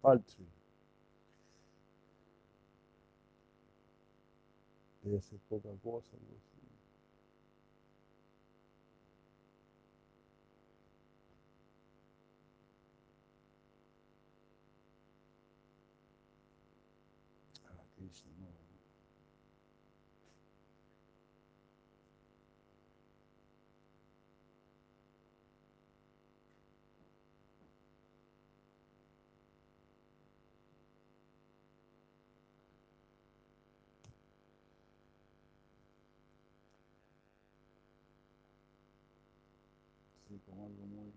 Paltry. 0.05 0.45
Debe 5.03 5.21
ser 5.21 5.39
poca 5.49 5.69
cosa. 5.83 6.15
Algo 6.17 6.35
así. 6.37 6.59
Ah, 17.67 17.85
Krishna, 17.95 18.31
no. 18.39 18.49
Sí, 40.27 40.34
como 40.45 40.65
algo 40.65 40.85
muy... 40.85 41.11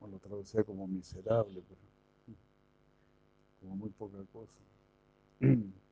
O 0.00 0.08
lo 0.08 0.18
traducía 0.18 0.62
como 0.64 0.86
miserable, 0.86 1.62
pero 1.68 1.80
como 3.60 3.76
muy 3.76 3.90
poca 3.90 4.18
cosa. 4.32 4.60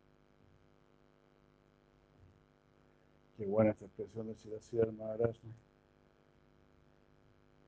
Qué 3.36 3.46
buena 3.46 3.70
esta 3.72 3.86
expresión 3.86 4.28
de 4.28 4.34
Siracía 4.36 4.86
Maharaj. 4.96 5.34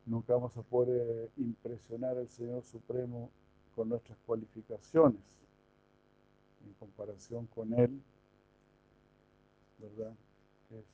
Nunca 0.07 0.34
vamos 0.34 0.57
a 0.57 0.62
poder 0.62 1.28
impresionar 1.36 2.16
al 2.16 2.28
Señor 2.28 2.62
Supremo 2.62 3.28
con 3.74 3.88
nuestras 3.88 4.16
cualificaciones 4.24 5.20
en 6.64 6.72
comparación 6.74 7.47
con 7.47 7.74
Él, 7.74 8.01
¿verdad? 9.78 10.14
Es, 10.70 10.84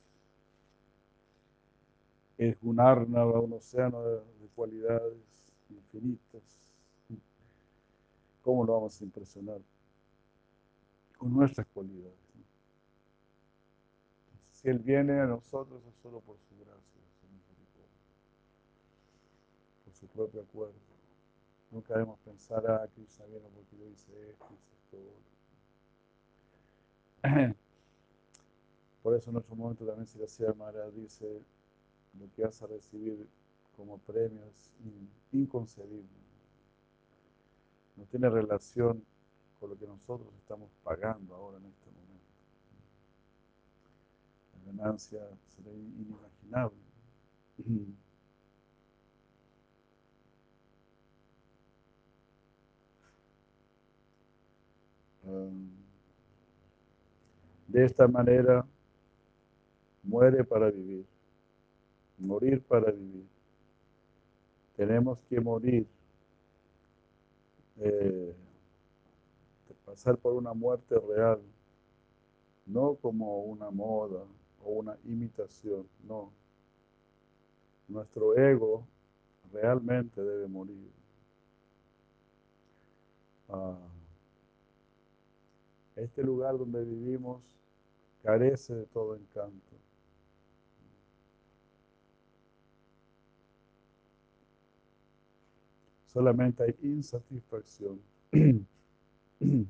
es 2.37 2.57
un 2.61 2.79
árnava, 2.79 3.39
un 3.39 3.53
océano 3.53 4.01
de, 4.03 4.15
de 4.17 4.47
cualidades 4.55 5.17
infinitas. 5.69 6.43
¿Cómo 8.41 8.65
lo 8.65 8.73
vamos 8.73 8.99
a 8.99 9.03
impresionar? 9.03 9.59
Con 11.17 11.33
nuestras 11.33 11.65
cualidades. 11.73 12.23
Si 14.51 14.69
Él 14.69 14.79
viene 14.79 15.19
a 15.19 15.25
nosotros 15.25 15.81
es 15.85 15.95
solo 16.01 16.19
por 16.21 16.37
su 16.37 16.55
gracia, 16.57 17.01
su 17.19 17.27
por 19.83 19.93
su 19.93 20.07
propio 20.07 20.41
acuerdo. 20.41 20.73
Nunca 21.71 21.93
debemos 21.93 22.19
pensar, 22.19 22.65
ah, 22.67 22.87
Krishna 22.93 23.25
viene 23.25 23.47
porque 23.53 23.77
yo 23.77 23.87
hice 23.89 24.29
esto, 24.29 24.45
hice 24.77 24.97
esto. 27.23 27.55
Por 29.03 29.13
eso 29.15 29.29
en 29.29 29.35
otro 29.35 29.55
momento 29.55 29.85
también 29.85 30.07
le 30.17 30.23
hacía 30.23 30.53
Mara 30.53 30.89
dice, 30.89 31.41
lo 32.17 32.25
que 32.33 32.43
vas 32.43 32.61
a 32.63 32.67
recibir 32.67 33.27
como 33.75 33.97
premio 33.97 34.41
es 34.45 34.71
inconcebible. 35.33 36.07
No 37.97 38.05
tiene 38.05 38.29
relación 38.29 39.03
con 39.59 39.71
lo 39.71 39.77
que 39.77 39.85
nosotros 39.85 40.33
estamos 40.37 40.69
pagando 40.83 41.35
ahora 41.35 41.57
en 41.57 41.65
este 41.65 41.91
momento. 41.91 42.13
La 44.55 44.71
ganancia 44.71 45.19
será 45.49 45.69
inimaginable. 45.71 46.77
De 57.67 57.85
esta 57.85 58.07
manera, 58.07 58.65
muere 60.03 60.43
para 60.43 60.69
vivir, 60.69 61.05
morir 62.17 62.61
para 62.61 62.91
vivir. 62.91 63.25
Tenemos 64.75 65.19
que 65.29 65.39
morir, 65.39 65.87
eh, 67.79 68.35
pasar 69.85 70.17
por 70.17 70.33
una 70.33 70.53
muerte 70.53 70.95
real, 70.99 71.39
no 72.65 72.95
como 72.95 73.43
una 73.43 73.69
moda 73.69 74.23
o 74.63 74.71
una 74.71 74.97
imitación, 75.05 75.87
no. 76.07 76.31
Nuestro 77.87 78.35
ego 78.37 78.85
realmente 79.51 80.21
debe 80.21 80.47
morir. 80.47 80.89
ah, 83.49 83.77
este 85.95 86.23
lugar 86.23 86.57
donde 86.57 86.83
vivimos 86.83 87.41
carece 88.23 88.73
de 88.73 88.85
todo 88.87 89.15
encanto. 89.15 89.72
Solamente 96.13 96.63
hay 96.63 96.75
insatisfacción. 96.81 97.99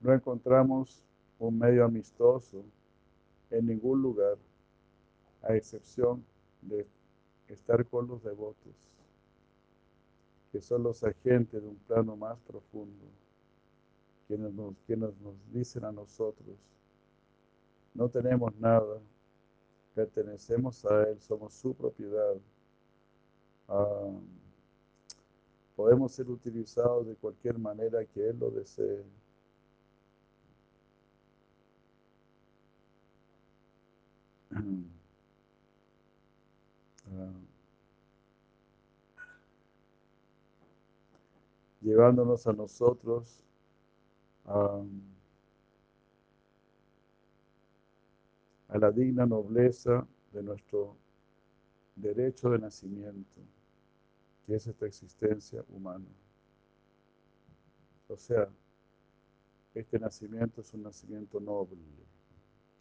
No 0.00 0.14
encontramos 0.14 1.04
un 1.40 1.58
medio 1.58 1.84
amistoso 1.84 2.62
en 3.50 3.66
ningún 3.66 4.00
lugar, 4.00 4.36
a 5.42 5.56
excepción 5.56 6.24
de 6.62 6.86
estar 7.48 7.84
con 7.84 8.06
los 8.06 8.22
devotos, 8.22 8.74
que 10.52 10.60
son 10.60 10.84
los 10.84 11.02
agentes 11.02 11.60
de 11.60 11.68
un 11.68 11.76
plano 11.78 12.16
más 12.16 12.38
profundo, 12.46 13.06
quienes 14.28 14.52
nos, 14.52 14.74
dicen 15.52 15.84
a 15.84 15.90
nosotros, 15.90 16.56
no 17.94 18.08
tenemos 18.08 18.54
nada, 18.60 19.00
pertenecemos 19.94 20.84
a 20.84 21.08
Él, 21.08 21.20
somos 21.20 21.54
su 21.54 21.74
propiedad. 21.74 22.36
Podemos 25.78 26.10
ser 26.10 26.28
utilizados 26.28 27.06
de 27.06 27.14
cualquier 27.14 27.56
manera 27.56 28.04
que 28.04 28.30
Él 28.30 28.36
lo 28.40 28.50
desee. 28.50 29.04
Ah, 37.10 37.32
llevándonos 41.80 42.46
a 42.46 42.52
nosotros 42.52 43.40
a, 44.44 44.82
a 48.68 48.78
la 48.78 48.90
digna 48.90 49.24
nobleza 49.24 50.06
de 50.34 50.42
nuestro 50.42 50.96
derecho 51.96 52.50
de 52.50 52.58
nacimiento, 52.58 53.40
que 54.48 54.54
es 54.54 54.66
esta 54.66 54.86
existencia 54.86 55.62
humana. 55.68 56.06
O 58.08 58.16
sea, 58.16 58.48
este 59.74 59.98
nacimiento 59.98 60.62
es 60.62 60.72
un 60.72 60.84
nacimiento 60.84 61.38
noble, 61.38 61.76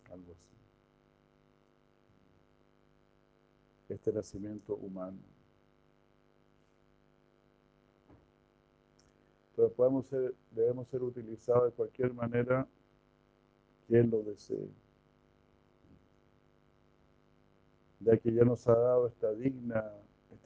algo 0.09 0.31
así. 0.31 0.55
Este 3.89 4.13
nacimiento 4.13 4.75
humano. 4.75 5.17
Pero 9.57 9.69
podemos 9.73 10.05
ser, 10.05 10.33
debemos 10.51 10.87
ser 10.87 11.03
utilizados 11.03 11.65
de 11.65 11.71
cualquier 11.71 12.13
manera 12.13 12.65
Él 13.89 14.09
lo 14.09 14.23
desee. 14.23 14.69
Ya 17.99 18.15
que 18.15 18.31
ya 18.31 18.45
nos 18.45 18.65
ha 18.69 18.75
dado 18.75 19.07
esta 19.07 19.33
digna, 19.33 19.83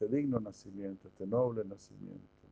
este 0.02 0.16
digno 0.16 0.40
nacimiento, 0.40 1.08
este 1.10 1.28
noble 1.28 1.64
nacimiento. 1.64 2.48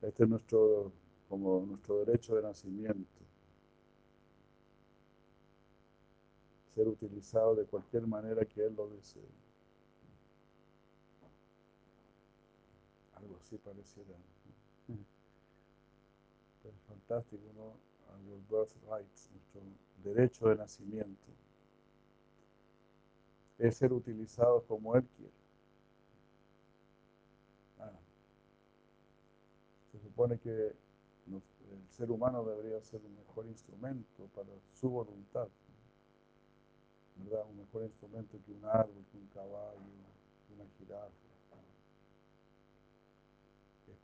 Este 0.00 0.22
es 0.22 0.28
nuestro, 0.28 0.90
como 1.28 1.60
nuestro 1.66 1.98
derecho 1.98 2.34
de 2.34 2.42
nacimiento. 2.42 3.20
Ser 6.74 6.88
utilizado 6.88 7.54
de 7.54 7.66
cualquier 7.66 8.06
manera 8.06 8.42
que 8.46 8.64
Él 8.64 8.74
lo 8.74 8.88
desee. 8.88 9.28
algo 13.16 13.36
así 13.36 13.58
pareciera. 13.58 14.16
Es 16.64 16.80
fantástico, 16.88 17.42
¿no? 17.54 17.76
Your 18.26 18.40
birth 18.48 18.74
rights, 18.88 19.30
nuestro 19.30 19.60
derecho 20.02 20.48
de 20.48 20.56
nacimiento, 20.56 21.32
es 23.68 23.76
ser 23.76 23.92
utilizado 23.92 24.62
como 24.64 24.96
Él 24.96 25.06
quiere. 25.16 25.32
Ah. 27.78 27.90
Se 29.92 29.98
supone 30.00 30.38
que 30.38 30.50
el 30.50 31.88
ser 31.90 32.10
humano 32.10 32.44
debería 32.44 32.80
ser 32.82 33.00
un 33.04 33.16
mejor 33.16 33.46
instrumento 33.46 34.24
para 34.34 34.48
su 34.80 34.90
voluntad. 34.90 35.48
Un 37.16 37.56
mejor 37.56 37.84
instrumento 37.84 38.38
que 38.44 38.52
un 38.52 38.64
árbol, 38.64 39.04
que 39.12 39.18
un 39.18 39.26
caballo, 39.28 39.78
que 40.48 40.54
una 40.54 40.64
jirafa 40.78 41.32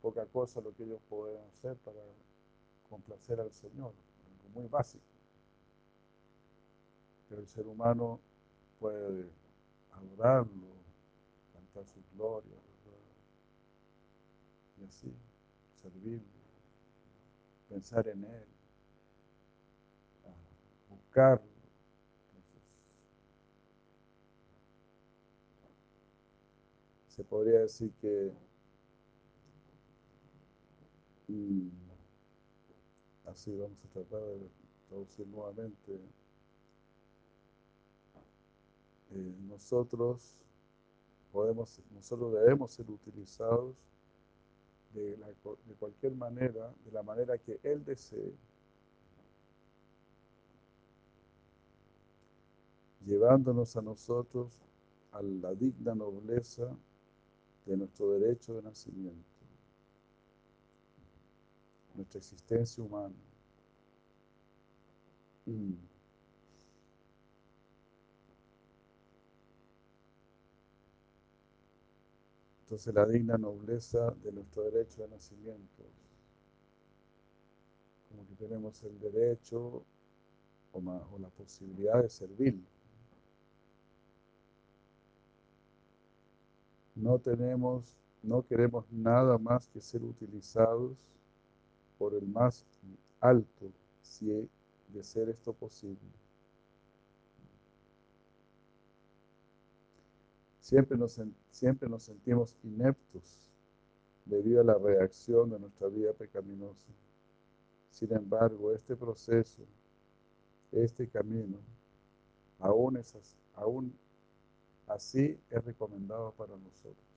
poca 0.01 0.25
cosa 0.27 0.61
lo 0.61 0.73
que 0.73 0.83
ellos 0.83 1.01
pueden 1.09 1.41
hacer 1.49 1.75
para 1.77 1.99
complacer 2.89 3.39
al 3.39 3.51
Señor, 3.51 3.93
algo 4.25 4.49
muy 4.53 4.67
básico. 4.67 5.03
Pero 7.27 7.41
el 7.41 7.47
ser 7.47 7.67
humano 7.67 8.19
puede 8.79 9.29
adorarlo, 9.91 10.67
cantar 11.53 11.85
su 11.85 12.01
gloria, 12.15 12.55
y 14.79 14.85
así, 14.85 15.13
servirlo, 15.81 16.23
pensar 17.67 18.07
en 18.07 18.23
Él, 18.23 18.47
buscarlo. 20.89 21.59
se 27.19 27.25
podría 27.25 27.59
decir 27.59 27.91
que 27.99 28.31
y 31.27 31.69
así 33.25 33.53
vamos 33.57 33.77
a 33.83 33.87
tratar 33.89 34.21
de 34.21 34.49
traducir 34.87 35.27
nuevamente. 35.27 35.99
Eh, 39.11 39.35
nosotros 39.47 40.35
podemos, 41.31 41.79
nosotros 41.93 42.33
debemos 42.33 42.71
ser 42.71 42.89
utilizados 42.89 43.75
de, 44.93 45.17
cualquier 45.79 46.13
manera, 46.15 46.73
de 46.85 46.91
la 46.91 47.03
manera 47.03 47.37
que 47.37 47.59
Él 47.63 47.83
desee, 47.85 48.33
llevándonos 53.05 53.75
a 53.75 53.81
nosotros 53.81 54.51
a 55.11 55.21
la 55.21 55.53
digna 55.53 55.95
nobleza 55.95 56.67
de 57.65 57.77
nuestro 57.77 58.11
derecho 58.11 58.55
de 58.55 58.63
nacimiento 58.63 59.29
nuestra 61.99 62.19
existencia 62.19 62.81
humana. 62.81 63.13
Mm. 65.45 65.88
Entonces 72.69 72.93
la 72.93 73.03
digna 73.07 73.35
nobleza 73.35 74.11
de 74.23 74.31
nuestro 74.31 74.61
derecho 74.61 75.01
de 75.01 75.07
nacimiento, 75.07 75.83
como 78.07 78.27
que 78.27 78.35
tenemos 78.35 78.83
el 78.83 78.99
derecho 78.99 79.81
o, 80.71 80.77
o 80.77 81.17
la 81.17 81.29
posibilidad 81.29 81.99
de 81.99 82.09
servir. 82.09 82.61
No 86.93 87.17
tenemos, 87.17 87.97
no 88.21 88.45
queremos 88.45 88.85
nada 88.91 89.39
más 89.39 89.67
que 89.69 89.81
ser 89.81 90.03
utilizados 90.03 90.95
por 91.97 92.13
el 92.13 92.27
más 92.27 92.63
alto, 93.19 93.71
si 94.03 94.47
de 94.93 95.03
ser 95.03 95.29
esto 95.29 95.53
posible. 95.53 96.18
Siempre 100.69 100.99
nos, 100.99 101.19
sentimos 102.03 102.55
ineptos 102.63 103.49
debido 104.23 104.61
a 104.61 104.63
la 104.63 104.77
reacción 104.77 105.49
de 105.49 105.57
nuestra 105.57 105.87
vida 105.87 106.13
pecaminosa. 106.13 106.91
Sin 107.89 108.13
embargo, 108.13 108.71
este 108.71 108.95
proceso, 108.95 109.63
este 110.71 111.07
camino, 111.07 111.57
aún, 112.59 113.01
así 114.85 115.39
es 115.49 115.65
recomendado 115.65 116.33
para 116.33 116.55
nosotros. 116.55 117.07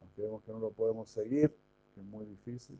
Aunque 0.00 0.22
vemos 0.22 0.42
que 0.42 0.52
no 0.52 0.58
lo 0.58 0.70
podemos 0.70 1.10
seguir, 1.10 1.54
es 1.98 2.02
muy 2.02 2.24
difícil 2.24 2.78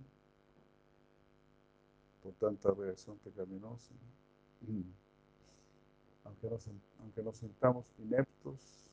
por 2.22 2.32
tanta 2.36 2.70
reacción 2.70 3.18
pecaminosa 3.18 3.92
aunque 6.30 6.48
nos, 6.48 6.66
aunque 7.00 7.22
nos 7.22 7.42
ineptos, 7.98 8.86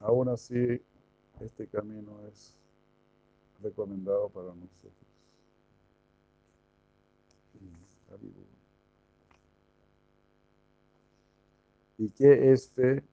aún 0.00 0.28
así 0.28 0.82
este 1.40 1.66
camino 1.68 2.20
es 2.26 2.54
recomendado 3.62 4.28
para 4.28 4.48
nosotros. 4.48 4.94
Y 11.98 12.10
que 12.10 12.52
este, 12.52 13.04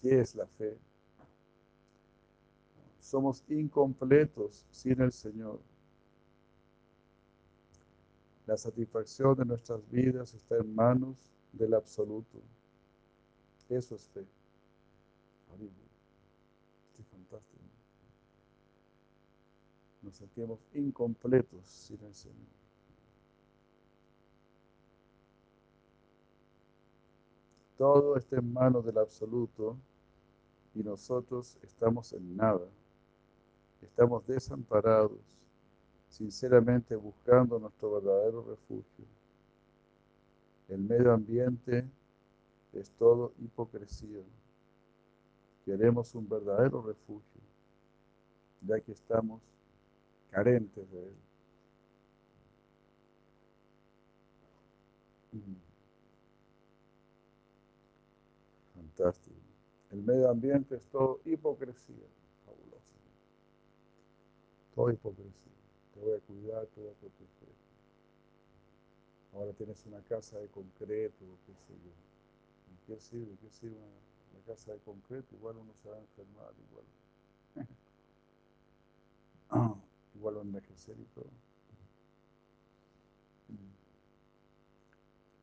¿qué 0.00 0.20
es 0.20 0.34
la 0.34 0.46
fe? 0.46 0.78
Somos 3.00 3.44
incompletos 3.48 4.64
sin 4.70 5.00
el 5.00 5.12
Señor. 5.12 5.60
La 8.46 8.56
satisfacción 8.56 9.34
de 9.36 9.44
nuestras 9.44 9.80
vidas 9.90 10.32
está 10.32 10.56
en 10.56 10.72
manos 10.74 11.16
del 11.52 11.74
absoluto. 11.74 12.38
Eso 13.68 13.96
es 13.96 14.08
fe. 14.08 14.24
Estoy 15.50 17.04
fantástico. 17.10 17.62
Nos 20.02 20.14
sentimos 20.14 20.60
incompletos 20.74 21.66
sin 21.66 22.00
el 22.04 22.14
Señor. 22.14 22.56
Todo 27.76 28.16
está 28.16 28.36
en 28.36 28.52
manos 28.52 28.86
del 28.86 28.98
absoluto 28.98 29.76
y 30.74 30.82
nosotros 30.84 31.58
estamos 31.62 32.12
en 32.12 32.36
nada. 32.36 32.68
Estamos 33.82 34.24
desamparados 34.26 35.35
sinceramente 36.16 36.96
buscando 36.96 37.58
nuestro 37.58 38.00
verdadero 38.00 38.42
refugio. 38.48 39.04
El 40.68 40.78
medio 40.78 41.12
ambiente 41.12 41.86
es 42.72 42.90
todo 42.92 43.34
hipocresía. 43.38 44.22
Queremos 45.66 46.14
un 46.14 46.26
verdadero 46.26 46.80
refugio, 46.80 47.42
ya 48.62 48.80
que 48.80 48.92
estamos 48.92 49.42
carentes 50.30 50.90
de 50.90 51.06
él. 51.06 51.14
Fantástico. 58.74 59.36
El 59.90 60.02
medio 60.02 60.30
ambiente 60.30 60.76
es 60.76 60.86
todo 60.86 61.20
hipocresía. 61.26 62.06
Fabuloso. 62.46 62.94
Todo 64.74 64.90
hipocresía 64.90 65.55
te 65.96 66.02
voy 66.02 66.14
a 66.14 66.20
cuidar, 66.20 66.66
te 66.66 66.80
voy 66.80 66.90
a 66.90 66.94
proteger. 66.94 67.54
Ahora 69.32 69.52
tienes 69.54 69.84
una 69.86 70.00
casa 70.02 70.38
de 70.38 70.48
concreto, 70.48 71.24
qué 71.46 71.54
sé 71.54 71.72
yo. 71.72 71.90
¿Qué 72.86 73.00
sirve? 73.00 73.36
¿Qué 73.40 73.50
sirve 73.50 73.76
una, 73.76 74.44
casa 74.46 74.72
de 74.72 74.78
concreto? 74.80 75.34
Igual 75.34 75.56
uno 75.56 75.72
se 75.82 75.88
va 75.88 75.96
a 75.96 76.00
enfermar, 76.00 76.52
igual. 76.68 76.84
igual 80.14 80.36
va 80.36 80.40
a 80.40 80.44
envejecer 80.44 80.96
y 80.98 81.04
todo. 81.14 81.30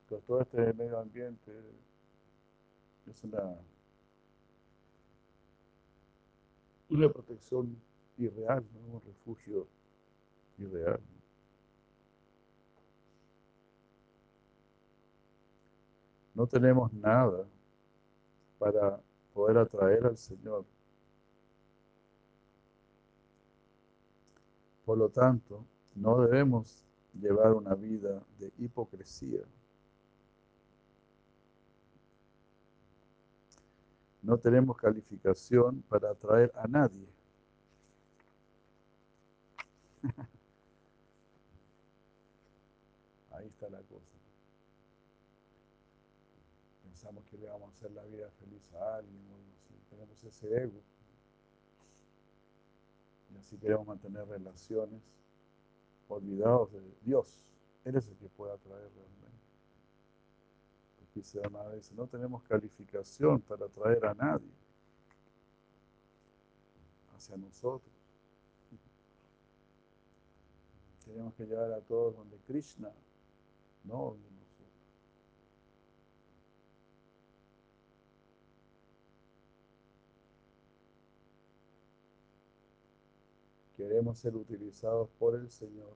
Pero 0.08 0.22
todo 0.22 0.42
este 0.42 0.74
medio 0.74 1.00
ambiente 1.00 1.52
es 3.08 3.24
una, 3.24 3.56
una 6.90 7.10
protección 7.10 7.76
irreal, 8.18 8.64
¿no? 8.74 8.98
un 8.98 9.02
refugio 9.02 9.68
irreal. 10.58 11.00
No 16.34 16.48
tenemos 16.48 16.92
nada 16.94 17.46
para 18.58 19.00
poder 19.34 19.58
atraer 19.58 20.06
al 20.06 20.18
Señor. 20.18 20.66
Por 24.86 24.98
lo 24.98 25.10
tanto, 25.10 25.64
no 25.96 26.22
debemos 26.22 26.84
llevar 27.14 27.54
una 27.54 27.76
vida 27.76 28.22
de 28.40 28.52
hipocresía. 28.58 29.44
No 34.22 34.38
tenemos 34.38 34.78
calificación 34.78 35.84
para 35.90 36.12
atraer 36.12 36.52
a 36.56 36.68
nadie. 36.68 37.08
Ahí 43.32 43.48
está 43.48 43.70
la 43.70 43.82
cosa. 43.82 44.14
Pensamos 46.84 47.24
que 47.30 47.38
le 47.38 47.48
vamos 47.48 47.70
a 47.70 47.73
hacer 47.84 47.92
la 47.92 48.04
vida 48.04 48.30
feliz 48.40 48.74
a 48.76 48.96
alguien, 48.96 49.20
tenemos 49.90 50.24
ese 50.24 50.48
ego. 50.56 50.82
Y 53.34 53.38
así 53.38 53.58
queremos 53.58 53.86
mantener 53.86 54.26
relaciones 54.28 55.02
olvidados 56.08 56.72
de 56.72 56.82
Dios. 57.04 57.46
Él 57.84 57.96
es 57.98 58.08
el 58.08 58.16
que 58.16 58.30
puede 58.30 58.54
atraer 58.54 58.90
realmente. 58.94 59.24
Aquí 61.10 61.22
se 61.24 61.42
llama 61.42 61.62
a 61.62 61.94
no 61.96 62.08
tenemos 62.08 62.42
calificación 62.44 63.42
para 63.42 63.66
atraer 63.66 64.06
a 64.06 64.14
nadie 64.14 64.52
hacia 67.16 67.36
nosotros. 67.36 67.92
Tenemos 71.04 71.34
que 71.36 71.46
llevar 71.46 71.74
a 71.74 71.82
todos 71.82 72.16
donde 72.16 72.38
Krishna, 72.48 72.92
no 73.84 74.12
donde 74.12 74.33
Queremos 83.84 84.18
ser 84.18 84.34
utilizados 84.34 85.10
por 85.20 85.36
el 85.36 85.50
Señor. 85.52 85.94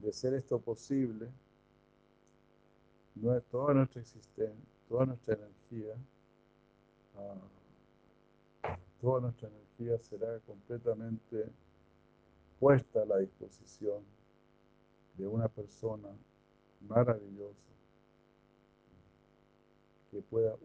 De 0.00 0.12
ser 0.12 0.34
esto 0.34 0.58
posible, 0.58 1.28
toda 3.52 3.72
nuestra 3.72 4.00
existencia, 4.00 4.68
toda 4.88 5.06
nuestra 5.06 5.34
energía, 5.36 5.94
ah, 7.16 8.74
toda 9.00 9.20
nuestra 9.20 9.48
energía 9.48 9.96
será 10.00 10.40
completamente 10.40 11.46
puesta 12.58 13.02
a 13.02 13.06
la 13.06 13.18
disposición 13.18 14.02
de 15.16 15.28
una 15.28 15.46
persona 15.46 16.08
maravillosa 16.80 17.70
que 20.10 20.20
pueda 20.20 20.56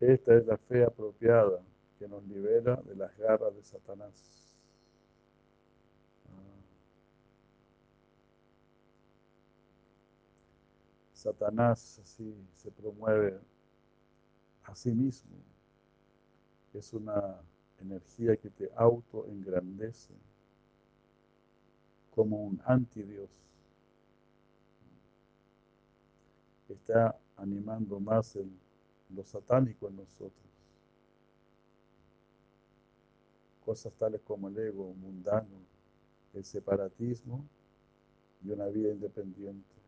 Esta 0.00 0.34
es 0.34 0.46
la 0.46 0.56
fe 0.56 0.84
apropiada 0.84 1.60
que 1.98 2.08
nos 2.08 2.24
libera 2.24 2.74
de 2.76 2.96
las 2.96 3.16
garras 3.16 3.54
de 3.54 3.62
Satanás. 3.62 4.42
Satanás 11.12 12.00
así 12.02 12.34
se 12.56 12.68
promueve 12.72 13.38
a 14.64 14.74
sí 14.74 14.92
mismo. 14.92 15.36
Es 16.74 16.92
una 16.92 17.40
energía 17.82 18.36
que 18.36 18.50
te 18.50 18.70
auto-engrandece 18.76 20.14
como 22.14 22.44
un 22.44 22.60
antidios. 22.64 23.30
Está 26.68 27.18
animando 27.36 28.00
más 28.00 28.34
el, 28.36 28.50
lo 29.14 29.24
satánico 29.24 29.88
en 29.88 29.96
nosotros. 29.96 30.32
Cosas 33.64 33.92
tales 33.94 34.20
como 34.22 34.48
el 34.48 34.58
ego 34.58 34.94
mundano, 34.94 35.58
el 36.34 36.44
separatismo 36.44 37.44
y 38.42 38.50
una 38.50 38.66
vida 38.66 38.90
independiente. 38.90 39.82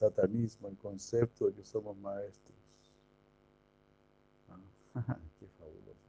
satanismo, 0.00 0.68
el 0.68 0.78
concepto 0.78 1.46
de 1.46 1.52
que 1.52 1.64
somos 1.64 1.96
maestros. 1.98 2.59
Qué 5.38 5.46
fabuloso. 5.58 6.08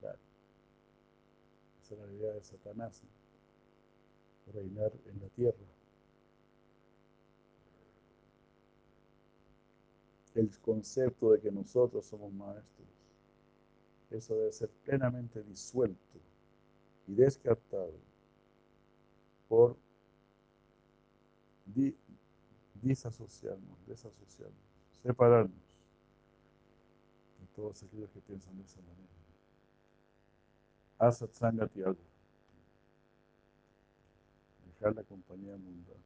Claro. 0.00 0.18
Esa 1.82 1.94
es 1.94 2.00
la 2.00 2.12
idea 2.12 2.32
de 2.34 2.42
Satanás, 2.42 3.02
reinar 4.52 4.92
en 5.06 5.20
la 5.20 5.28
tierra. 5.28 5.56
El 10.34 10.50
concepto 10.60 11.32
de 11.32 11.40
que 11.40 11.50
nosotros 11.50 12.06
somos 12.06 12.32
maestros, 12.32 12.88
eso 14.10 14.34
debe 14.36 14.52
ser 14.52 14.68
plenamente 14.84 15.42
disuelto 15.42 16.18
y 17.06 17.14
descartado 17.14 17.92
por 19.48 19.76
disasociarnos, 22.82 23.86
desasociarnos, 23.86 24.56
separarnos 25.02 25.67
todos 27.58 27.82
aquellos 27.82 28.08
que 28.10 28.20
piensan 28.20 28.56
de 28.56 28.62
esa 28.62 28.80
manera. 28.82 29.08
Haz 30.96 31.18
satsanga 31.18 31.68
Dejar 34.64 34.94
la 34.94 35.02
compañía 35.02 35.56
mundana. 35.56 35.98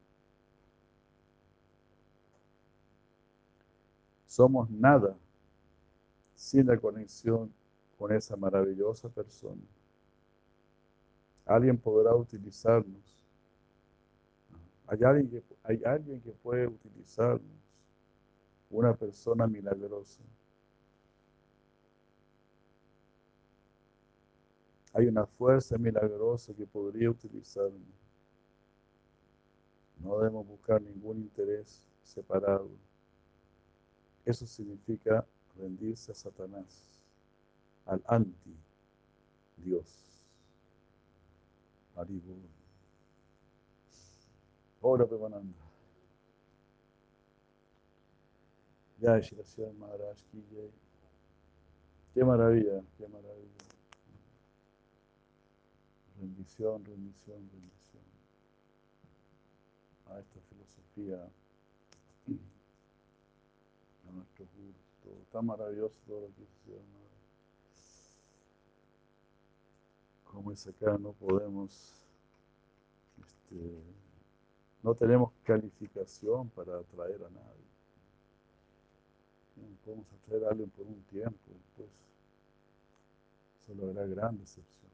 Somos 4.26 4.70
nada 4.70 5.14
sin 6.34 6.66
la 6.68 6.78
conexión 6.78 7.52
con 7.98 8.12
esa 8.12 8.34
maravillosa 8.34 9.10
persona. 9.10 9.60
Alguien 11.44 11.76
podrá 11.76 12.14
utilizarnos. 12.14 13.14
Hay 14.86 15.04
alguien 15.04 15.28
que, 15.28 15.42
hay 15.64 15.84
alguien 15.84 16.18
que 16.22 16.30
puede 16.30 16.66
utilizarnos. 16.66 17.42
Una 18.70 18.94
persona 18.94 19.46
milagrosa. 19.46 20.22
Hay 24.94 25.06
una 25.06 25.26
fuerza 25.26 25.78
milagrosa 25.78 26.52
que 26.54 26.66
podría 26.66 27.10
utilizarnos. 27.10 27.80
No 30.00 30.18
debemos 30.18 30.46
buscar 30.46 30.82
ningún 30.82 31.18
interés 31.18 31.82
separado. 32.02 32.68
Eso 34.24 34.46
significa 34.46 35.24
rendirse 35.56 36.12
a 36.12 36.14
Satanás 36.14 37.02
al 37.86 38.02
anti-Dios. 38.06 39.86
Haribu. 41.96 42.36
Ahora 44.82 45.06
Pemananda. 45.06 45.58
Ya, 49.00 49.18
Shirasya 49.18 49.72
Maharaj 49.78 50.18
Qué 52.14 52.24
maravilla, 52.24 52.82
qué 52.98 53.08
maravilla. 53.08 53.61
Rendición, 56.22 56.84
rendición, 56.84 57.50
rendición. 57.50 58.04
A 60.06 60.20
esta 60.20 60.40
filosofía, 60.48 61.28
a 64.08 64.12
nuestro 64.12 64.46
gusto. 64.56 65.26
Tan 65.32 65.46
maravilloso 65.46 65.96
todo 66.06 66.20
lo 66.20 66.26
que 66.36 66.42
hicieron. 66.44 67.02
como 70.32 70.52
es 70.52 70.66
acá, 70.66 70.96
no 70.96 71.12
podemos, 71.12 71.92
este, 73.18 73.82
no 74.82 74.94
tenemos 74.94 75.32
calificación 75.42 76.48
para 76.50 76.78
atraer 76.78 77.20
a 77.24 77.30
nadie. 77.30 77.72
Podemos 79.84 80.06
atraer 80.12 80.44
a 80.44 80.50
alguien 80.50 80.70
por 80.70 80.86
un 80.86 81.02
tiempo, 81.10 81.50
después 81.52 81.88
se 83.66 83.74
logra 83.74 84.06
gran 84.06 84.38
decepción. 84.38 84.91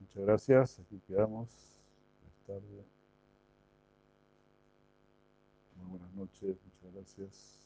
Muchas 0.00 0.16
gracias, 0.16 0.80
aquí 0.80 1.00
quedamos. 1.06 1.48
Buenas 5.88 6.12
noches, 6.14 6.56
muchas 6.64 6.94
gracias. 6.94 7.58